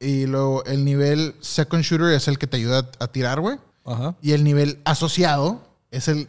[0.00, 3.58] Y luego el nivel second shooter es el que te ayuda a, tirar, güey.
[3.84, 4.16] Ajá.
[4.22, 5.60] Y el nivel asociado
[5.90, 6.26] es el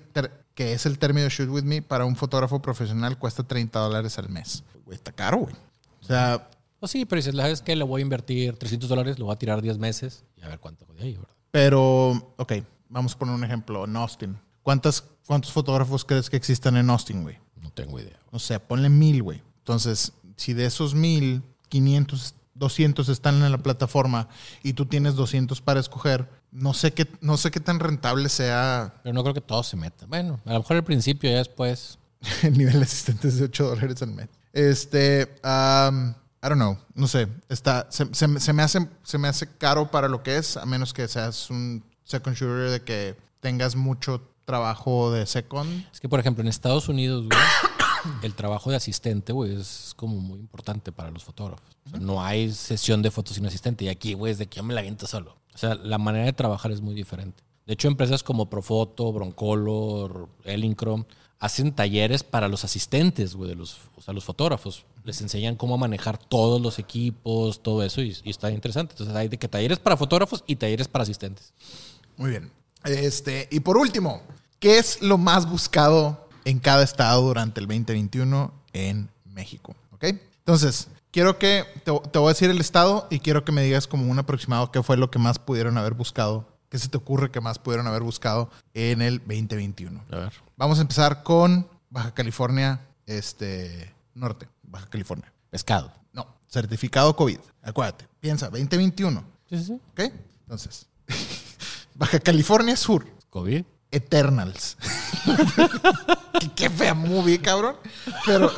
[0.56, 4.30] que es el término Shoot With Me para un fotógrafo profesional cuesta 30 dólares al
[4.30, 4.64] mes.
[4.86, 5.56] Güey, está caro, güey.
[6.02, 6.50] O sea,
[6.80, 7.76] O sí, pero dices, ¿sabes qué?
[7.76, 10.60] Le voy a invertir 300 dólares, lo voy a tirar 10 meses y a ver
[10.60, 11.34] cuánto de ahí, ¿verdad?
[11.52, 12.54] pero, ok,
[12.90, 13.86] vamos a poner un ejemplo.
[13.86, 14.38] En Austin.
[14.64, 17.38] ¿Cuántas, ¿Cuántos fotógrafos crees que existan en Austin, güey?
[17.62, 18.20] No tengo idea.
[18.32, 19.42] No sé, ponle mil, güey.
[19.60, 24.28] Entonces, si de esos mil, 500, 200 están en la plataforma
[24.64, 28.94] y tú tienes 200 para escoger, no sé qué, no sé qué tan rentable sea
[29.04, 30.10] Pero no creo que todos se metan.
[30.10, 31.98] Bueno, a lo mejor al principio, ya después.
[32.44, 34.30] el nivel de asistentes de 8 dólares al mes.
[34.54, 37.28] Este, um, I don't know, no sé.
[37.50, 40.66] Está, se, se- se me hace, se me hace caro para lo que es, a
[40.66, 45.86] menos que seas un second shooter de que tengas mucho trabajo de second.
[45.92, 47.40] Es que, por ejemplo, en Estados Unidos, güey,
[48.22, 51.66] el trabajo de asistente, güey, es como muy importante para los fotógrafos.
[51.86, 53.86] O sea, no hay sesión de fotos sin asistente.
[53.86, 55.36] Y aquí, güey, es de que yo me la viento solo.
[55.54, 57.44] O sea, la manera de trabajar es muy diferente.
[57.66, 61.06] De hecho, empresas como Profoto, Broncolor, Elincrom
[61.40, 64.86] hacen talleres para los asistentes, güey, de los, o sea, los fotógrafos.
[65.04, 68.94] Les enseñan cómo manejar todos los equipos, todo eso, y, y está interesante.
[68.94, 71.54] Entonces, hay de que talleres para fotógrafos y talleres para asistentes.
[72.18, 72.52] Muy bien.
[72.86, 74.22] Este, y por último,
[74.60, 79.76] ¿qué es lo más buscado en cada estado durante el 2021 en México?
[79.92, 80.06] ¿Ok?
[80.40, 83.88] Entonces, quiero que te, te voy a decir el estado y quiero que me digas
[83.88, 87.32] como un aproximado qué fue lo que más pudieron haber buscado, qué se te ocurre
[87.32, 90.04] que más pudieron haber buscado en el 2021.
[90.12, 90.34] A ver.
[90.58, 95.32] Vamos a empezar con Baja California, este, norte, Baja California.
[95.50, 95.94] Pescado.
[96.12, 97.40] No, certificado COVID.
[97.62, 99.24] Acuérdate, piensa, 2021.
[99.50, 99.74] Sí, sí, sí.
[99.92, 100.12] ¿Ok?
[100.42, 100.88] Entonces,
[101.96, 103.06] Baja California Sur.
[103.30, 103.64] COVID.
[103.96, 104.78] Eternals.
[106.40, 107.76] qué, qué fea movie, cabrón.
[108.26, 108.52] Pero,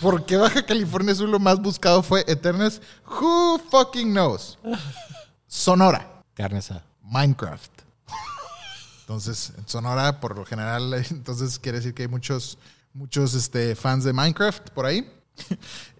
[0.00, 2.80] ¿por qué Baja California Sur lo más buscado fue Eternals?
[3.06, 4.58] Who fucking knows?
[5.46, 6.84] Sonora, Carne asada.
[7.02, 7.70] Minecraft.
[9.00, 12.56] Entonces, en Sonora, por lo general, entonces quiere decir que hay muchos,
[12.94, 15.10] muchos este, fans de Minecraft por ahí.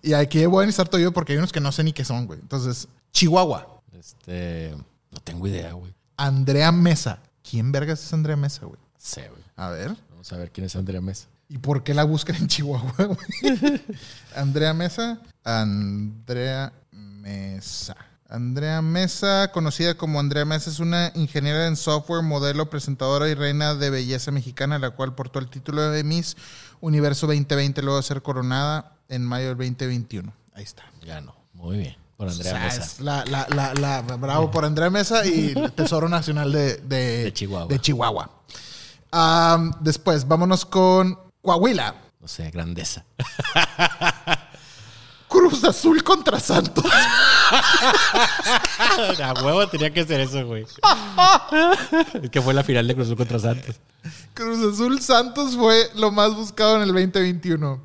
[0.02, 2.04] Y aquí voy a necesitar todo yo porque hay unos que no sé ni qué
[2.04, 2.40] son, güey.
[2.40, 4.74] Entonces, Chihuahua, Este.
[5.10, 5.94] No tengo idea, güey.
[6.16, 7.20] Andrea Mesa.
[7.52, 8.80] ¿Quién vergas es Andrea Mesa, güey?
[8.96, 9.42] Sí, güey.
[9.56, 9.94] A ver.
[10.08, 11.28] Vamos a ver quién es Andrea Mesa.
[11.50, 13.82] ¿Y por qué la buscan en Chihuahua, güey?
[14.34, 15.20] Andrea Mesa.
[15.44, 17.94] Andrea Mesa.
[18.26, 23.74] Andrea Mesa, conocida como Andrea Mesa, es una ingeniera en software, modelo, presentadora y reina
[23.74, 26.38] de belleza mexicana, la cual portó el título de Miss
[26.80, 30.32] Universo 2020 luego de ser coronada en mayo del 2021.
[30.54, 30.84] Ahí está.
[31.04, 31.36] Ganó.
[31.52, 32.01] Muy bien.
[32.16, 32.82] Por Andrea O sea, Mesa.
[32.82, 37.24] es la, la, la, la- bravo por Andrea Mesa y el Tesoro Nacional de, de,
[37.24, 37.66] De Chihuahua.
[37.68, 38.30] de Chihuahua.
[39.80, 41.94] Después, vámonos con Coahuila.
[42.20, 43.04] No sé, grandeza.
[45.28, 46.84] Cruz Azul contra Santos.
[49.22, 50.66] A huevo tenía que ser eso, güey.
[52.22, 53.76] es que fue la final de Cruz Azul contra Santos.
[54.34, 57.80] Cruz Azul Santos fue lo más buscado en el 2021.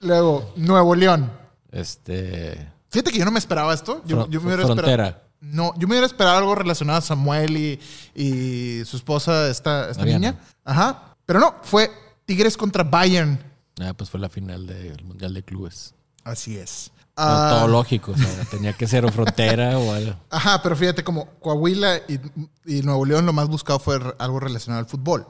[0.00, 1.30] Luego, Nuevo León.
[1.72, 2.68] Este.
[2.96, 4.00] Fíjate que yo no me esperaba esto.
[4.06, 5.06] Yo, Fron- yo me hubiera Frontera.
[5.08, 5.26] esperado.
[5.40, 7.78] No, yo me hubiera esperado algo relacionado a Samuel y,
[8.14, 10.30] y su esposa, esta, esta Mariana.
[10.32, 10.40] niña.
[10.64, 11.14] Ajá.
[11.26, 11.90] Pero no, fue
[12.24, 13.38] Tigres contra Bayern.
[13.80, 15.94] Ah, pues fue la final del Mundial de Clubes.
[16.24, 16.90] Así es.
[17.18, 18.12] No, Ah, todo lógico.
[18.12, 20.14] O sea, tenía que ser o frontera o algo.
[20.30, 22.18] Ajá, pero fíjate como Coahuila y,
[22.64, 25.26] y Nuevo León lo más buscado fue algo relacionado al fútbol.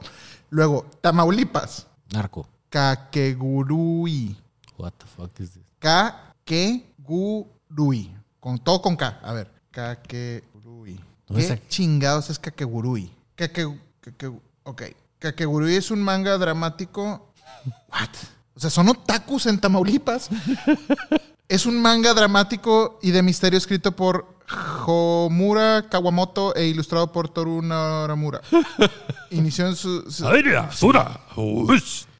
[0.49, 2.47] Luego, Tamaulipas, Narco.
[2.69, 4.37] Kakegurui.
[4.77, 5.63] What the fuck is this?
[5.79, 7.45] Kakegurui.
[8.39, 9.19] Con todo con K.
[9.23, 10.99] A ver, Kakegurui.
[11.27, 13.11] ¿Dónde ¿Qué chingados es Kakegurui?
[13.35, 13.67] Kake,
[14.01, 14.81] Kake- ok.
[15.19, 17.33] Kakegurui es un manga dramático.
[17.91, 18.09] What?
[18.55, 20.29] O sea, son otakus en Tamaulipas.
[21.47, 24.37] es un manga dramático y de misterio escrito por
[24.85, 28.41] Homura Kawamoto e ilustrado por Toru Naramura.
[29.31, 30.25] Inició en su, su-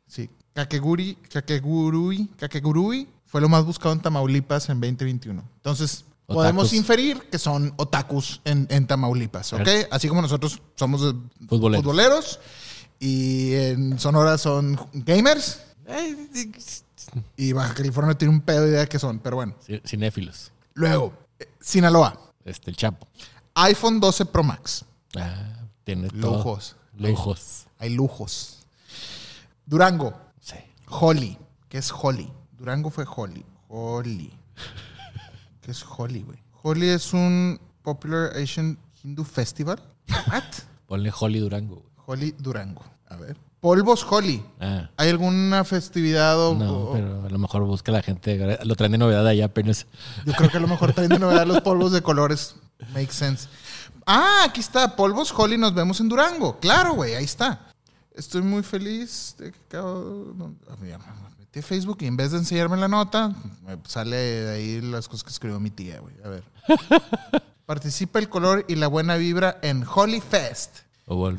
[0.07, 0.29] Sí.
[0.53, 3.07] Kakeguri, Kakegurui, Kakegurui
[3.37, 5.43] fue lo más buscado en Tamaulipas en 2021.
[5.57, 9.67] Entonces, podemos inferir que son otakus en, en Tamaulipas, ¿ok?
[9.91, 11.13] Así como nosotros somos eh,
[11.47, 11.83] Futboleros.
[11.83, 12.39] futboleros
[12.99, 15.61] y en Sonora son gamers.
[17.35, 19.53] Y Baja California tiene un pedo de idea de qué son, pero bueno.
[19.85, 20.51] Cinéfilos.
[20.73, 23.07] Luego, eh, Sinaloa, Este, el Chapo.
[23.53, 24.83] iPhone 12 Pro Max.
[25.15, 26.37] Ah, tiene todo.
[26.37, 26.75] Lujos.
[26.97, 27.67] Lujos.
[27.77, 28.57] Hay lujos.
[29.67, 30.55] Durango, Sí.
[30.87, 31.37] Holly.
[31.69, 32.31] ¿Qué es Holly?
[32.57, 33.45] Durango fue Holly.
[33.69, 34.33] Holly.
[35.61, 36.37] ¿Qué es Holly, güey?
[36.63, 39.79] Holly es un Popular Asian Hindu Festival.
[40.31, 40.43] What?
[40.87, 41.75] Ponle Holly Durango.
[41.75, 41.87] güey.
[42.05, 42.83] Holly Durango.
[43.09, 43.37] A ver.
[43.59, 44.43] Polvos Holly.
[44.59, 44.89] Ah.
[44.97, 48.57] ¿Hay alguna festividad o, No, o- pero a lo mejor busca la gente.
[48.63, 49.87] Lo traen de novedad allá apenas.
[50.25, 52.55] Yo creo que a lo mejor traen de novedad los polvos de colores.
[52.93, 53.49] Make sense.
[54.05, 54.95] Ah, aquí está.
[54.95, 56.59] Polvos Holly nos vemos en Durango.
[56.59, 57.15] Claro, güey.
[57.15, 57.67] Ahí está.
[58.15, 60.33] Estoy muy feliz de que acabo...
[60.35, 60.55] no,
[61.57, 63.33] metí a Facebook y en vez de enseñarme la nota,
[63.65, 66.13] me sale de ahí las cosas que escribió mi tía, güey.
[66.23, 66.43] A ver.
[67.65, 70.79] Participa el color y la buena vibra en Holly Fest.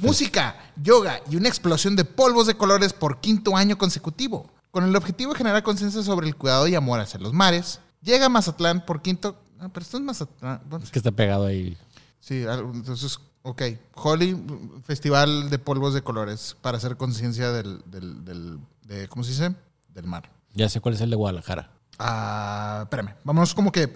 [0.01, 4.51] Música, yoga y una explosión de polvos de colores por quinto año consecutivo.
[4.71, 8.27] Con el objetivo de generar conciencia sobre el cuidado y amor hacia los mares, llega
[8.27, 9.37] a Mazatlán por quinto...
[9.61, 10.61] Ah, pero esto es Mazatlán.
[10.69, 11.77] Bueno, Es que está pegado ahí.
[12.21, 13.63] Sí, entonces, ok.
[13.95, 14.41] Holly,
[14.85, 19.55] festival de polvos de colores para hacer conciencia del, del, del- de, ¿cómo se dice?
[19.99, 20.31] Del mar.
[20.55, 21.73] Ya sé cuál es el de Guadalajara.
[21.99, 23.93] Ah, espérame, vámonos como que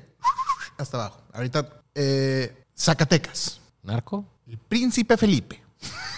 [0.76, 1.22] hasta abajo.
[1.32, 3.60] Ahorita, eh, Zacatecas.
[3.84, 4.24] ¿Narco?
[4.48, 5.62] El príncipe Felipe.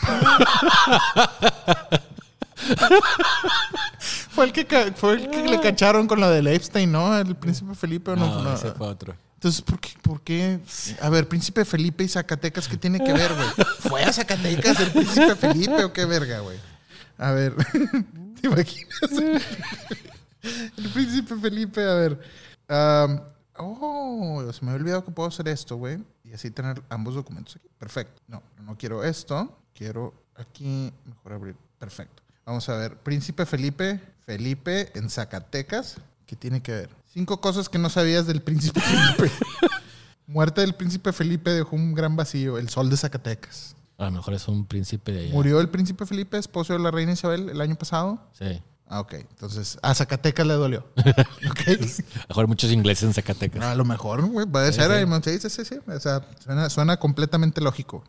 [4.30, 4.64] fue el que,
[4.96, 7.18] fue el que le cacharon con lo del Epstein, ¿no?
[7.18, 8.26] El príncipe Felipe o no.
[8.26, 9.14] No, No, ese fue otro.
[9.34, 10.60] Entonces, ¿por qué, ¿por qué?
[11.02, 13.48] A ver, príncipe Felipe y Zacatecas, ¿qué tiene que ver, güey?
[13.80, 16.58] ¿Fue a Zacatecas el príncipe Felipe o qué verga, güey?
[17.18, 17.54] A ver,
[18.48, 19.42] ¿te imaginas?
[20.76, 22.20] El príncipe Felipe, a ver.
[23.56, 25.98] Oh, se me había olvidado que puedo hacer esto, güey.
[26.24, 27.68] Y así tener ambos documentos aquí.
[27.78, 28.20] Perfecto.
[28.28, 29.56] No, no quiero esto.
[29.74, 31.56] Quiero aquí, mejor abrir.
[31.78, 32.22] Perfecto.
[32.44, 32.96] Vamos a ver.
[32.98, 35.96] Príncipe Felipe, Felipe en Zacatecas.
[36.26, 36.90] ¿Qué tiene que ver?
[37.12, 38.80] Cinco cosas que no sabías del príncipe
[39.16, 39.32] Felipe.
[40.26, 42.58] Muerte del príncipe Felipe dejó un gran vacío.
[42.58, 43.76] El sol de Zacatecas.
[43.98, 45.32] A lo mejor es un príncipe de allá.
[45.32, 48.18] Murió el príncipe Felipe, esposo de la reina Isabel, el año pasado.
[48.38, 48.60] Sí.
[48.86, 49.14] Ah, ok.
[49.14, 50.86] Entonces, a Zacatecas le dolió.
[50.96, 53.62] A lo mejor muchos ingleses en Zacatecas.
[53.64, 54.90] A lo mejor, güey, puede Sí, ser.
[54.90, 54.96] sí.
[55.30, 55.78] ahí, Sí, sí, sí.
[55.86, 58.04] O sea, suena, suena completamente lógico.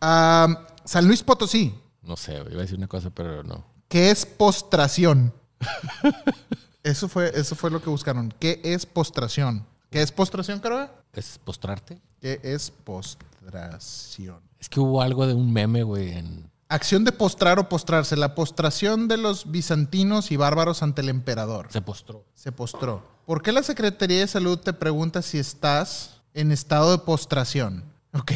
[0.00, 1.74] San Luis Potosí.
[2.02, 3.64] No sé, iba a decir una cosa, pero no.
[3.88, 5.32] ¿Qué es postración?
[6.82, 8.32] eso, fue, eso fue lo que buscaron.
[8.40, 9.66] ¿Qué es postración?
[9.90, 10.92] ¿Qué es postración, Carola?
[11.12, 12.00] ¿Es postrarte?
[12.20, 14.40] ¿Qué es postración?
[14.60, 16.50] Es que hubo algo de un meme, güey, en...
[16.68, 18.14] Acción de postrar o postrarse.
[18.14, 21.66] La postración de los bizantinos y bárbaros ante el emperador.
[21.70, 22.24] Se postró.
[22.34, 23.02] Se postró.
[23.26, 27.82] ¿Por qué la Secretaría de Salud te pregunta si estás en estado de postración?
[28.12, 28.32] ¿Ok?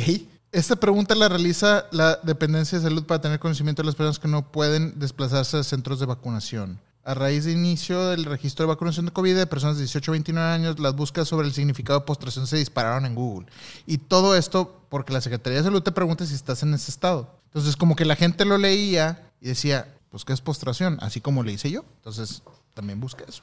[0.51, 4.29] Esta pregunta la realiza la Dependencia de Salud para tener conocimiento de las personas que
[4.29, 6.81] no pueden desplazarse a centros de vacunación.
[7.05, 10.13] A raíz de inicio del registro de vacunación de COVID de personas de 18 a
[10.13, 13.47] 29 años, las búsquedas sobre el significado de postración se dispararon en Google.
[13.87, 17.39] Y todo esto porque la Secretaría de Salud te pregunta si estás en ese estado.
[17.47, 20.97] Entonces, como que la gente lo leía y decía, pues, ¿qué es postración?
[21.01, 21.85] Así como le hice yo.
[21.97, 22.43] Entonces,
[22.73, 23.43] también busqué eso.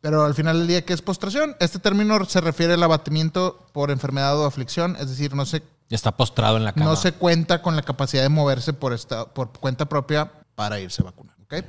[0.00, 1.56] Pero al final del día, ¿qué es postración?
[1.60, 6.16] Este término se refiere al abatimiento por enfermedad o aflicción, es decir, no se, está
[6.16, 6.86] postrado en la cama.
[6.86, 11.02] no se cuenta con la capacidad de moverse por, esta, por cuenta propia para irse
[11.02, 11.36] a vacunar.
[11.42, 11.64] ¿Ok?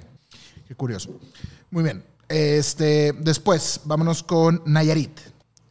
[0.70, 1.10] Qué curioso.
[1.72, 2.06] Muy bien.
[2.28, 5.20] Este, después, vámonos con Nayarit,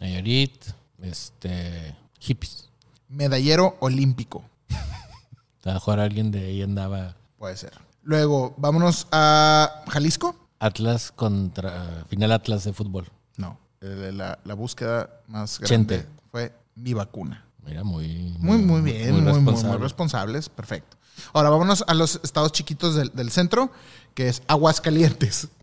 [0.01, 0.65] Nayarit,
[1.01, 1.95] este...
[2.19, 2.69] Hippies.
[3.09, 4.43] medallero olímpico.
[5.65, 7.15] A mejor alguien de ahí andaba...
[7.39, 7.75] Puede ser.
[8.03, 10.35] Luego, vámonos a Jalisco.
[10.59, 12.05] Atlas contra...
[12.09, 13.07] Final Atlas de fútbol.
[13.37, 15.99] No, la, la búsqueda más Chente.
[15.99, 17.45] grande fue mi vacuna.
[17.65, 18.35] Mira, muy...
[18.41, 19.79] Muy, muy bien, muy, muy, muy responsable.
[19.79, 20.49] responsables.
[20.49, 20.97] Perfecto.
[21.33, 23.71] Ahora vámonos a los estados chiquitos del, del centro,
[24.19, 25.47] que es Aguascalientes.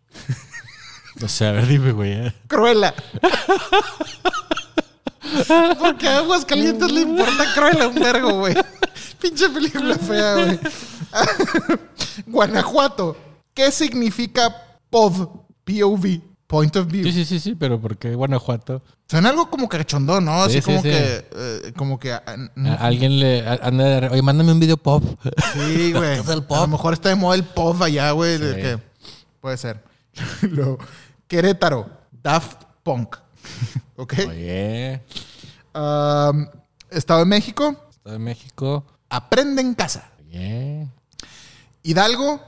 [1.22, 2.12] O sea, a ver, dime, güey.
[2.12, 2.34] ¿eh?
[2.46, 2.94] Cruela.
[5.78, 8.54] Porque a Aguascalientes le importa Cruella un vergo, güey.
[9.18, 10.60] Pinche película fea, güey.
[12.26, 13.16] Guanajuato.
[13.54, 14.54] ¿Qué significa
[14.90, 15.26] POV?
[15.64, 16.20] POV.
[16.46, 17.02] Point of view.
[17.04, 18.80] Sí, sí, sí, sí, pero ¿por qué Guanajuato?
[19.08, 20.44] Suena algo como cachondón, ¿no?
[20.44, 20.88] Así Sí, como sí.
[20.90, 21.28] que.
[21.34, 22.12] eh, como que.
[22.12, 22.22] ah,
[22.78, 23.44] alguien le...
[23.62, 25.02] anda Oye, mándame un video pop.
[25.54, 26.20] Sí, güey.
[26.20, 26.58] Es el pop.
[26.58, 28.38] A lo mejor está de moda el pop allá, güey.
[28.38, 28.78] que-
[29.40, 29.82] puede ser.
[31.28, 31.90] Querétaro,
[32.22, 33.16] Daft Punk.
[33.96, 34.14] ¿Ok?
[34.28, 35.02] Oye,
[35.74, 36.46] Um,
[36.90, 38.86] Estado de México, Estado de México.
[39.10, 40.10] Aprende en casa.
[40.20, 40.88] Oye.
[41.82, 42.40] Hidalgo,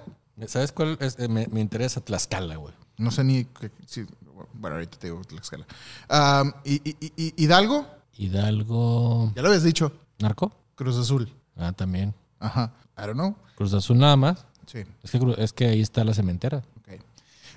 [0.46, 0.96] ¿Sabes cuál?
[1.00, 1.18] es?
[1.18, 2.72] Eh, me, me interesa Tlaxcala, güey.
[2.98, 3.44] No sé ni.
[3.44, 4.06] qué- si-
[4.54, 5.66] bueno, ahorita te digo Tlaxcala.
[6.10, 7.86] Um, y, y- y- Hidalgo,
[8.16, 9.32] Hidalgo.
[9.34, 9.92] ya lo habías dicho.
[10.18, 10.52] ¿Narco?
[10.74, 11.32] Cruz Azul.
[11.56, 12.14] Ah, también.
[12.38, 12.72] Ajá.
[12.96, 13.36] I don't know.
[13.56, 14.44] Cruz Azul nada más.
[14.66, 14.84] Sí.
[15.02, 16.58] Es que, es que ahí está la cementera.
[16.78, 17.00] ok.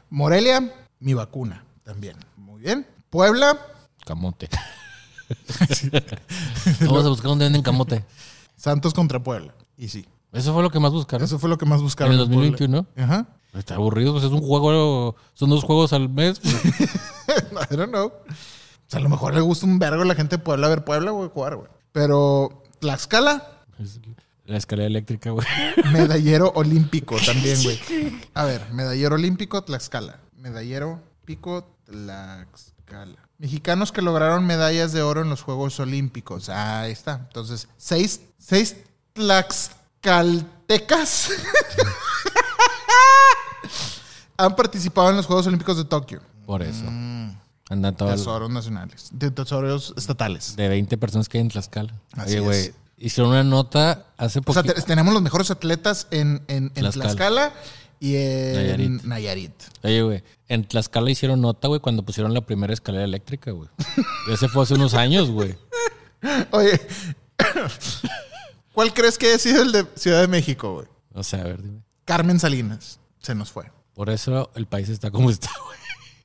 [0.09, 1.63] Morelia, mi vacuna.
[1.83, 2.15] También.
[2.37, 2.87] Muy bien.
[3.09, 3.57] Puebla,
[4.05, 4.49] Camote.
[6.81, 8.03] Vamos a buscar dónde venden camote.
[8.55, 9.53] Santos contra Puebla.
[9.77, 10.05] Y sí.
[10.31, 11.23] Eso fue lo que más buscaron.
[11.25, 12.13] Eso fue lo que más buscaron.
[12.13, 12.51] En el en Puebla.
[12.51, 12.87] 2021.
[13.05, 13.27] Ajá.
[13.53, 16.39] Está aburrido, pues es un juego, son dos juegos al mes.
[16.39, 16.55] pues.
[17.71, 18.07] I don't know.
[18.07, 18.13] O
[18.87, 21.11] sea, a lo mejor le gusta un vergo a la gente de Puebla ver Puebla,
[21.11, 21.67] güey, jugar, güey.
[21.91, 23.59] Pero Tlaxcala,
[24.45, 25.45] la escalera eléctrica, güey.
[25.93, 27.79] medallero olímpico también, güey.
[28.33, 30.19] A ver, medallero olímpico, Tlaxcala.
[30.35, 33.17] Medallero pico, Tlaxcala.
[33.37, 36.49] Mexicanos que lograron medallas de oro en los Juegos Olímpicos.
[36.49, 37.21] Ah, ahí está.
[37.27, 38.77] Entonces, seis, seis
[39.13, 41.31] tlaxcaltecas
[44.45, 46.21] han participado en los Juegos Olímpicos de Tokio.
[46.45, 46.85] Por eso.
[47.69, 49.09] Andan todos Tesoros nacionales.
[49.13, 50.55] De tesoros estatales.
[50.55, 51.93] de 20 personas que hay en Tlaxcala.
[52.13, 52.73] Así Oye, güey.
[52.97, 57.05] hicieron una nota hace O sea, tenemos los mejores atletas en, en, en Tlaxcala.
[57.05, 57.53] Tlaxcala
[58.01, 59.03] y en Nayarit.
[59.03, 59.63] Nayarit.
[59.83, 63.69] Oye, güey, en Tlaxcala hicieron nota, güey, cuando pusieron la primera escalera eléctrica, güey.
[64.29, 65.55] Ese fue hace unos años, güey.
[66.51, 66.81] Oye,
[68.73, 70.87] ¿cuál crees que ha sido el de Ciudad de México, güey?
[71.13, 71.81] O sea, a ver, dime.
[72.05, 72.99] Carmen Salinas.
[73.19, 73.71] Se nos fue.
[74.01, 75.77] Por eso el país está como está, güey.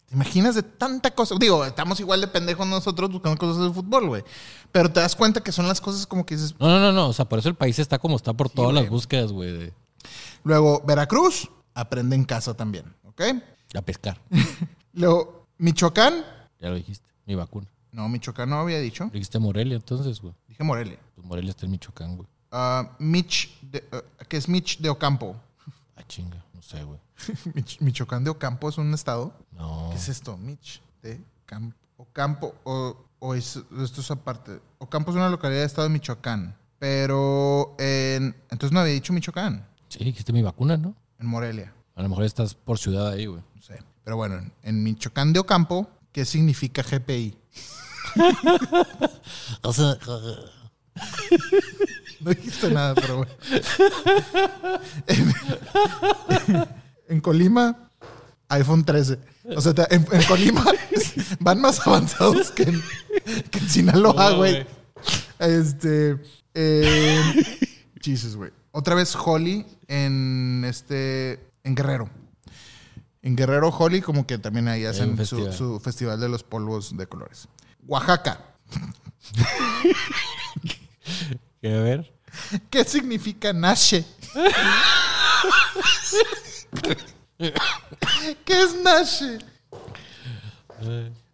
[0.07, 1.35] ¿Te imaginas de tanta cosa?
[1.39, 4.25] Digo, estamos igual de pendejos nosotros buscando cosas de fútbol, güey.
[4.73, 6.55] Pero te das cuenta que son las cosas como que dices.
[6.59, 7.09] No, no, no, no.
[7.09, 8.83] O sea, por eso el país está como está por todas güey.
[8.83, 9.75] las búsquedas, güey, de
[10.43, 13.21] Luego, Veracruz, aprende en casa también, ¿ok?
[13.75, 14.19] a pescar.
[14.95, 16.25] Luego, Michoacán.
[16.59, 17.07] Ya lo dijiste.
[17.27, 17.67] Mi vacuna.
[17.93, 19.11] No, Michoacán no había dicho.
[19.13, 20.33] Dijiste Morelia, entonces, güey.
[20.49, 20.99] Dije Morelia.
[21.15, 22.29] Pues Morelia está en Michoacán, güey.
[22.51, 25.37] Ah, Mich, de, ah, que es Mich de Ocampo.
[25.95, 26.43] Ah, chinga.
[26.55, 27.05] No sé, güey.
[27.55, 29.33] Mich- Michoacán de Ocampo es un estado.
[29.53, 29.89] No.
[29.91, 30.37] ¿Qué es esto?
[30.37, 31.77] Mich de Campo.
[31.97, 32.55] Ocampo.
[32.65, 34.61] O, o es, esto es aparte.
[34.79, 36.57] Ocampo es una localidad de estado de Michoacán.
[36.79, 39.67] Pero en, entonces no había dicho Michoacán.
[39.89, 40.95] Sí, dijiste mi vacuna, ¿no?
[41.19, 41.73] En Morelia.
[41.95, 43.43] A lo mejor estás por ciudad ahí, güey.
[43.55, 43.83] No sé.
[44.05, 47.39] Pero bueno, en, en Michoacán de Ocampo, ¿qué significa GPI?
[49.63, 49.97] O sea,
[52.21, 53.33] No dijiste nada, pero bueno.
[57.09, 57.91] En, Colima,
[58.49, 59.19] iPhone 13.
[59.57, 60.65] O sea, en, en Colima
[61.41, 62.83] van más avanzados que en,
[63.51, 64.67] que en Sinaloa, güey.
[65.39, 66.19] Este.
[66.55, 67.59] Eh,
[68.01, 68.51] Jesus, güey.
[68.73, 71.41] Otra vez Holly en este.
[71.65, 72.09] En Guerrero.
[73.23, 75.53] En Guerrero, Holly, como que también ahí hacen su, festival.
[75.53, 77.49] su festival de los polvos de colores.
[77.87, 78.41] Oaxaca.
[81.61, 82.13] ¿Qué a ver?
[82.71, 84.05] ¿Qué significa Nashe?
[87.39, 89.39] ¿Qué es Nashe?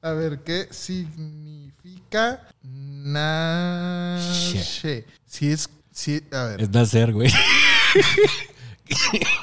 [0.02, 3.44] A ver, ¿qué significa Nashe?
[5.26, 5.68] Si es.
[5.90, 6.62] Si, a ver.
[6.62, 7.30] Es nacer, güey.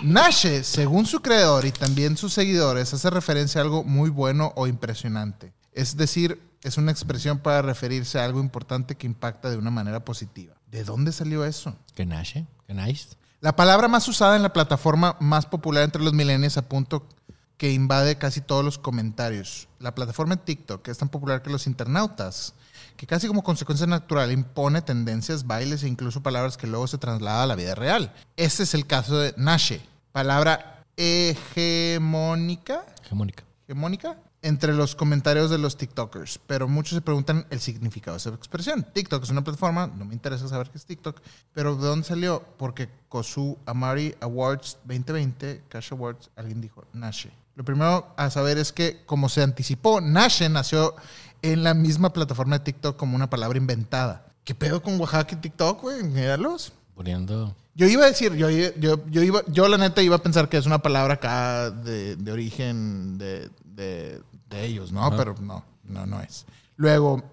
[0.02, 4.68] Nashe, según su creador y también sus seguidores, hace referencia a algo muy bueno o
[4.68, 5.54] impresionante.
[5.74, 10.04] Es decir, es una expresión para referirse a algo importante que impacta de una manera
[10.04, 10.56] positiva.
[10.68, 11.76] ¿De dónde salió eso?
[11.96, 12.46] ¿Qué nace?
[12.68, 13.10] ¿Qué nice?
[13.42, 17.08] La palabra más usada en la plataforma más popular entre los millennials a punto
[17.56, 19.70] que invade casi todos los comentarios.
[19.80, 22.54] La plataforma TikTok es tan popular que los internautas,
[22.98, 27.44] que casi como consecuencia natural impone tendencias, bailes e incluso palabras que luego se trasladan
[27.44, 28.14] a la vida real.
[28.36, 29.80] Este es el caso de Nashe,
[30.12, 33.44] palabra hegemónica, Hegemónica.
[33.68, 38.30] hegemónica entre los comentarios de los TikTokers, pero muchos se preguntan el significado de esa
[38.30, 38.86] expresión.
[38.94, 41.20] TikTok es una plataforma, no me interesa saber qué es TikTok,
[41.54, 42.44] pero ¿de dónde salió?
[42.58, 47.32] Porque Kosu Amari Awards 2020, Cash Awards, alguien dijo Nashe.
[47.56, 50.96] Lo primero a saber es que, como se anticipó, Nashe nació
[51.42, 54.26] en la misma plataforma de TikTok como una palabra inventada.
[54.46, 56.04] ¿Qué pedo con Oaxaca y TikTok, güey?
[56.04, 56.72] Míralos.
[56.96, 57.56] Poniendo.
[57.76, 60.58] Yo iba a decir, yo, yo, yo, iba, yo la neta iba a pensar que
[60.58, 65.06] es una palabra acá de, de origen de, de- de ellos, ¿no?
[65.06, 65.16] Ajá.
[65.18, 66.46] Pero no, no, no es.
[66.76, 67.24] Luego,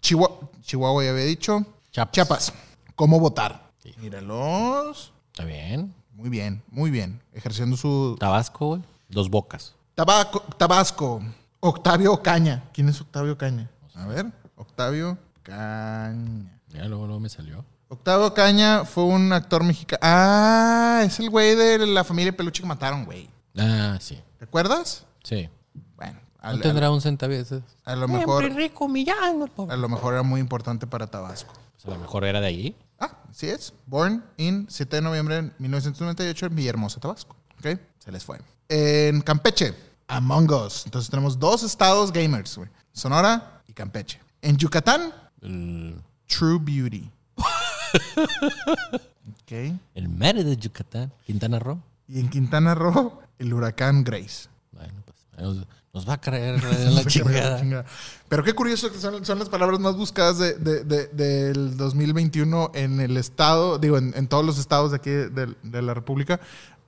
[0.00, 1.64] Chihuahua, Chihuahua ya había dicho.
[1.90, 2.12] Chiapas.
[2.12, 2.52] Chiapas.
[2.94, 3.68] ¿Cómo votar?
[3.98, 5.12] Míralos.
[5.32, 5.94] Está bien.
[6.12, 7.22] Muy bien, muy bien.
[7.32, 8.16] Ejerciendo su...
[8.18, 8.82] Tabasco, güey.
[9.08, 9.74] Dos bocas.
[9.94, 11.22] Tabaco, Tabasco.
[11.60, 12.64] Octavio Caña.
[12.72, 13.70] ¿Quién es Octavio Caña?
[13.94, 16.60] A ver, Octavio Caña.
[16.68, 17.64] Ya luego, luego me salió.
[17.88, 20.00] Octavio Caña fue un actor mexicano.
[20.02, 23.30] Ah, es el güey de la familia Peluche que mataron, güey.
[23.56, 24.20] Ah, sí.
[24.38, 25.06] ¿Te acuerdas?
[25.22, 25.48] Sí.
[26.40, 27.42] A, No tendrá un centavio.
[27.84, 29.74] a- lo mejor, rico, millán, el pobre.
[29.74, 31.52] a lo mejor era muy importante para Tabasco.
[31.74, 32.76] Pues a lo mejor era de ahí.
[33.00, 33.72] Ah, sí es.
[33.86, 37.36] Born in 7 de noviembre de 1998 en Villahermosa, Tabasco.
[37.58, 37.78] ¿Ok?
[37.98, 38.38] Se les fue.
[38.68, 39.74] En Campeche,
[40.08, 40.84] Among Us.
[40.86, 42.68] Entonces tenemos dos estados gamers, güey.
[42.92, 44.20] Sonora y Campeche.
[44.42, 47.10] En Yucatán, El, True Beauty.
[48.16, 49.76] ok.
[49.94, 51.12] el Mérida de Yucatán.
[51.26, 51.78] Quintana Roo.
[52.08, 54.48] Y en Quintana Roo, el huracán Grace.
[54.72, 55.18] Bueno, pues
[55.94, 57.60] nos, va a caer la chingada.
[57.60, 57.84] Chingada.
[58.28, 62.70] Pero qué curioso que son, son las palabras más buscadas de- de- de- del 2021
[62.74, 66.40] en el estado, digo, en, en todos los estados de aquí de, la República.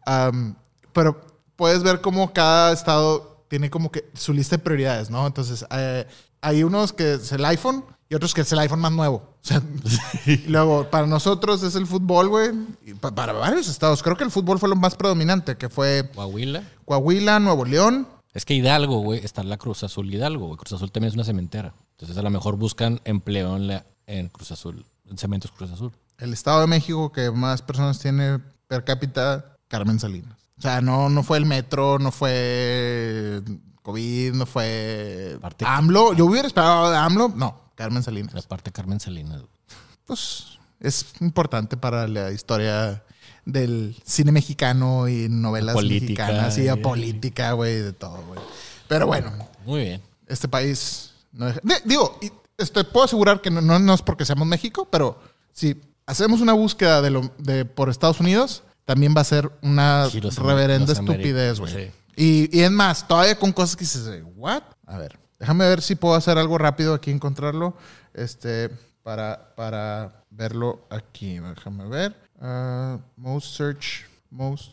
[0.07, 0.55] Am,
[0.93, 1.21] pero
[1.57, 5.27] puedes ver cómo cada estado tiene como que su lista de prioridades, ¿no?
[5.27, 6.07] Entonces, eh,
[6.41, 9.17] hay unos que es el iPhone y otros que es el iPhone más nuevo.
[9.17, 9.63] O sea,
[10.27, 12.51] y luego, para nosotros es el fútbol, güey.
[13.01, 14.03] pa- para varios estados.
[14.03, 16.63] Creo que el fútbol fue lo más predominante, que fue Coahuila.
[16.85, 20.57] Coahuila, Nuevo León, Es que Hidalgo, güey, está la Cruz Azul Hidalgo, güey.
[20.57, 21.75] Cruz Azul también es una cementera.
[21.93, 25.93] Entonces a lo mejor buscan empleo en, la, en Cruz Azul, en Cementos Cruz Azul.
[26.19, 30.39] el Estado de México que más personas tiene per cápita, Carmen Salinas.
[30.59, 33.43] O sea, no, no fue el metro, no fue
[33.83, 36.13] COVID, no fue Aparte- AMLO.
[36.13, 37.29] Yo hubiera esperado de AMLO.
[37.35, 38.45] No, Carmen Salinas.
[38.45, 39.43] Aparte Carmen Salinas.
[40.05, 43.03] Pues es importante para la historia
[43.45, 48.41] del cine mexicano y novelas Política, mexicanas y y- política, güey, de todo, güey.
[48.89, 49.33] Pero bueno,
[49.65, 50.03] Muy bien.
[50.27, 52.19] este país no deja- de- digo,
[52.93, 55.19] puedo asegurar que no, no, no es porque seamos México, pero
[55.53, 60.09] si hacemos una búsqueda de lo de por Estados Unidos, también va a ser una
[60.37, 61.73] reverenda estupidez, güey.
[61.73, 61.91] sí.
[62.17, 64.63] Y, y es más, todavía con cosas que dices, ¿what?
[64.87, 67.77] A ver, déjame ver si puedo hacer algo rápido aquí, encontrarlo,
[68.13, 68.69] este,
[69.03, 71.39] para, para verlo aquí.
[71.39, 72.15] Déjame ver.
[72.41, 74.73] Ah, most search, most.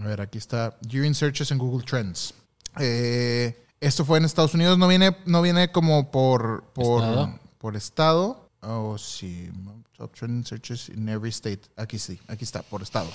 [0.00, 0.76] A ver, aquí está.
[0.82, 2.34] During searches en Google Trends.
[2.80, 7.38] Eh, esto fue en Estados Unidos, no viene, no viene como por, por ¿Estado?
[7.58, 8.50] por estado.
[8.62, 9.50] Oh, sí.
[9.96, 11.60] Top trending searches in every state.
[11.76, 13.08] Aquí sí, aquí está, por estado.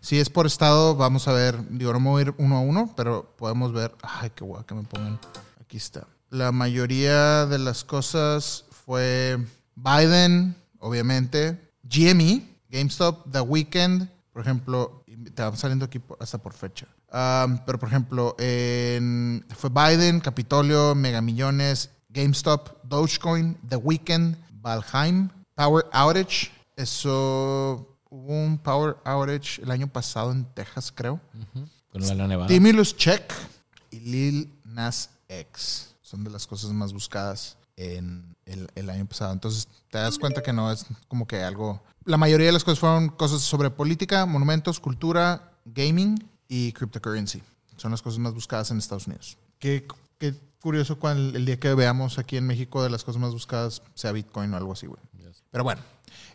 [0.00, 1.56] Si es por estado, vamos a ver.
[1.70, 3.94] Digo, no me voy a ir uno a uno, pero podemos ver.
[4.02, 5.20] Ay, qué guay que me pongan.
[5.60, 6.08] Aquí está.
[6.30, 9.38] La mayoría de las cosas fue
[9.76, 11.70] Biden, obviamente.
[11.84, 12.42] GME,
[12.78, 15.04] GameStop, The Weeknd, por ejemplo,
[15.34, 16.86] te van saliendo aquí hasta por fecha.
[17.12, 25.28] Um, pero, por ejemplo, en- fue Biden, Capitolio, Mega Millones, GameStop, Dogecoin, The Weeknd, Valheim,
[25.54, 26.50] Power Outage.
[26.76, 31.20] Eso hubo un Power Outage el año pasado en Texas, creo.
[31.92, 32.48] Con la nevada.
[32.48, 33.32] Stimulus Check
[33.92, 39.32] y Lil Nas X son de las cosas más buscadas en el, el año pasado.
[39.32, 41.82] Entonces te das cuenta que no es como que algo.
[42.04, 47.42] La mayoría de las cosas fueron cosas sobre política, monumentos, cultura, gaming y cryptocurrency.
[47.76, 49.36] Son las cosas más buscadas en Estados Unidos.
[49.58, 49.86] Qué,
[50.18, 53.82] qué curioso cuando el día que veamos aquí en México de las cosas más buscadas
[53.94, 55.00] sea Bitcoin o algo así, güey.
[55.50, 55.82] Pero bueno,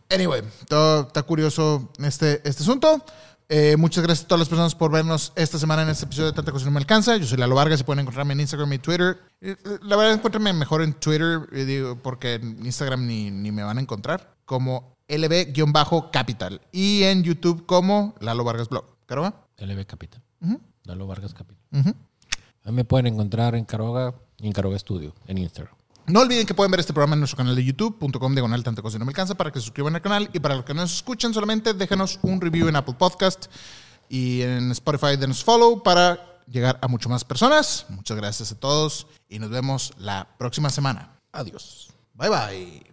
[0.09, 3.03] anyway, todo está curioso este, este asunto.
[3.51, 6.33] Eh, muchas gracias a todas las personas por vernos esta semana en este episodio de
[6.33, 7.17] Tanta Cosa No Me Alcanza.
[7.17, 9.17] Yo soy Lalo Vargas y pueden encontrarme en Instagram y Twitter.
[9.41, 13.51] Eh, eh, La verdad, encuéntrenme mejor en Twitter, eh, digo, porque en Instagram ni, ni
[13.51, 16.61] me van a encontrar, como LB-Capital.
[16.71, 18.85] Y en YouTube como Lalo Vargas Blog.
[19.07, 19.47] ¿Claro va?
[19.57, 20.21] LB Capital.
[20.83, 21.57] Lalo Vargas Capital.
[21.71, 25.73] Mí me pueden encontrar en Caroga en Caroga Studio, en Instagram.
[26.09, 28.97] No olviden que pueden ver este programa en nuestro canal de youtube.com diagonal tanta cosa
[28.97, 30.95] no me alcanza para que se suscriban al canal y para los que no nos
[30.95, 33.45] escuchan solamente déjanos un review en Apple Podcast
[34.09, 37.85] y en Spotify denos follow para llegar a mucho más personas.
[37.89, 41.11] Muchas gracias a todos y nos vemos la próxima semana.
[41.31, 41.91] Adiós.
[42.15, 42.83] Bye bye.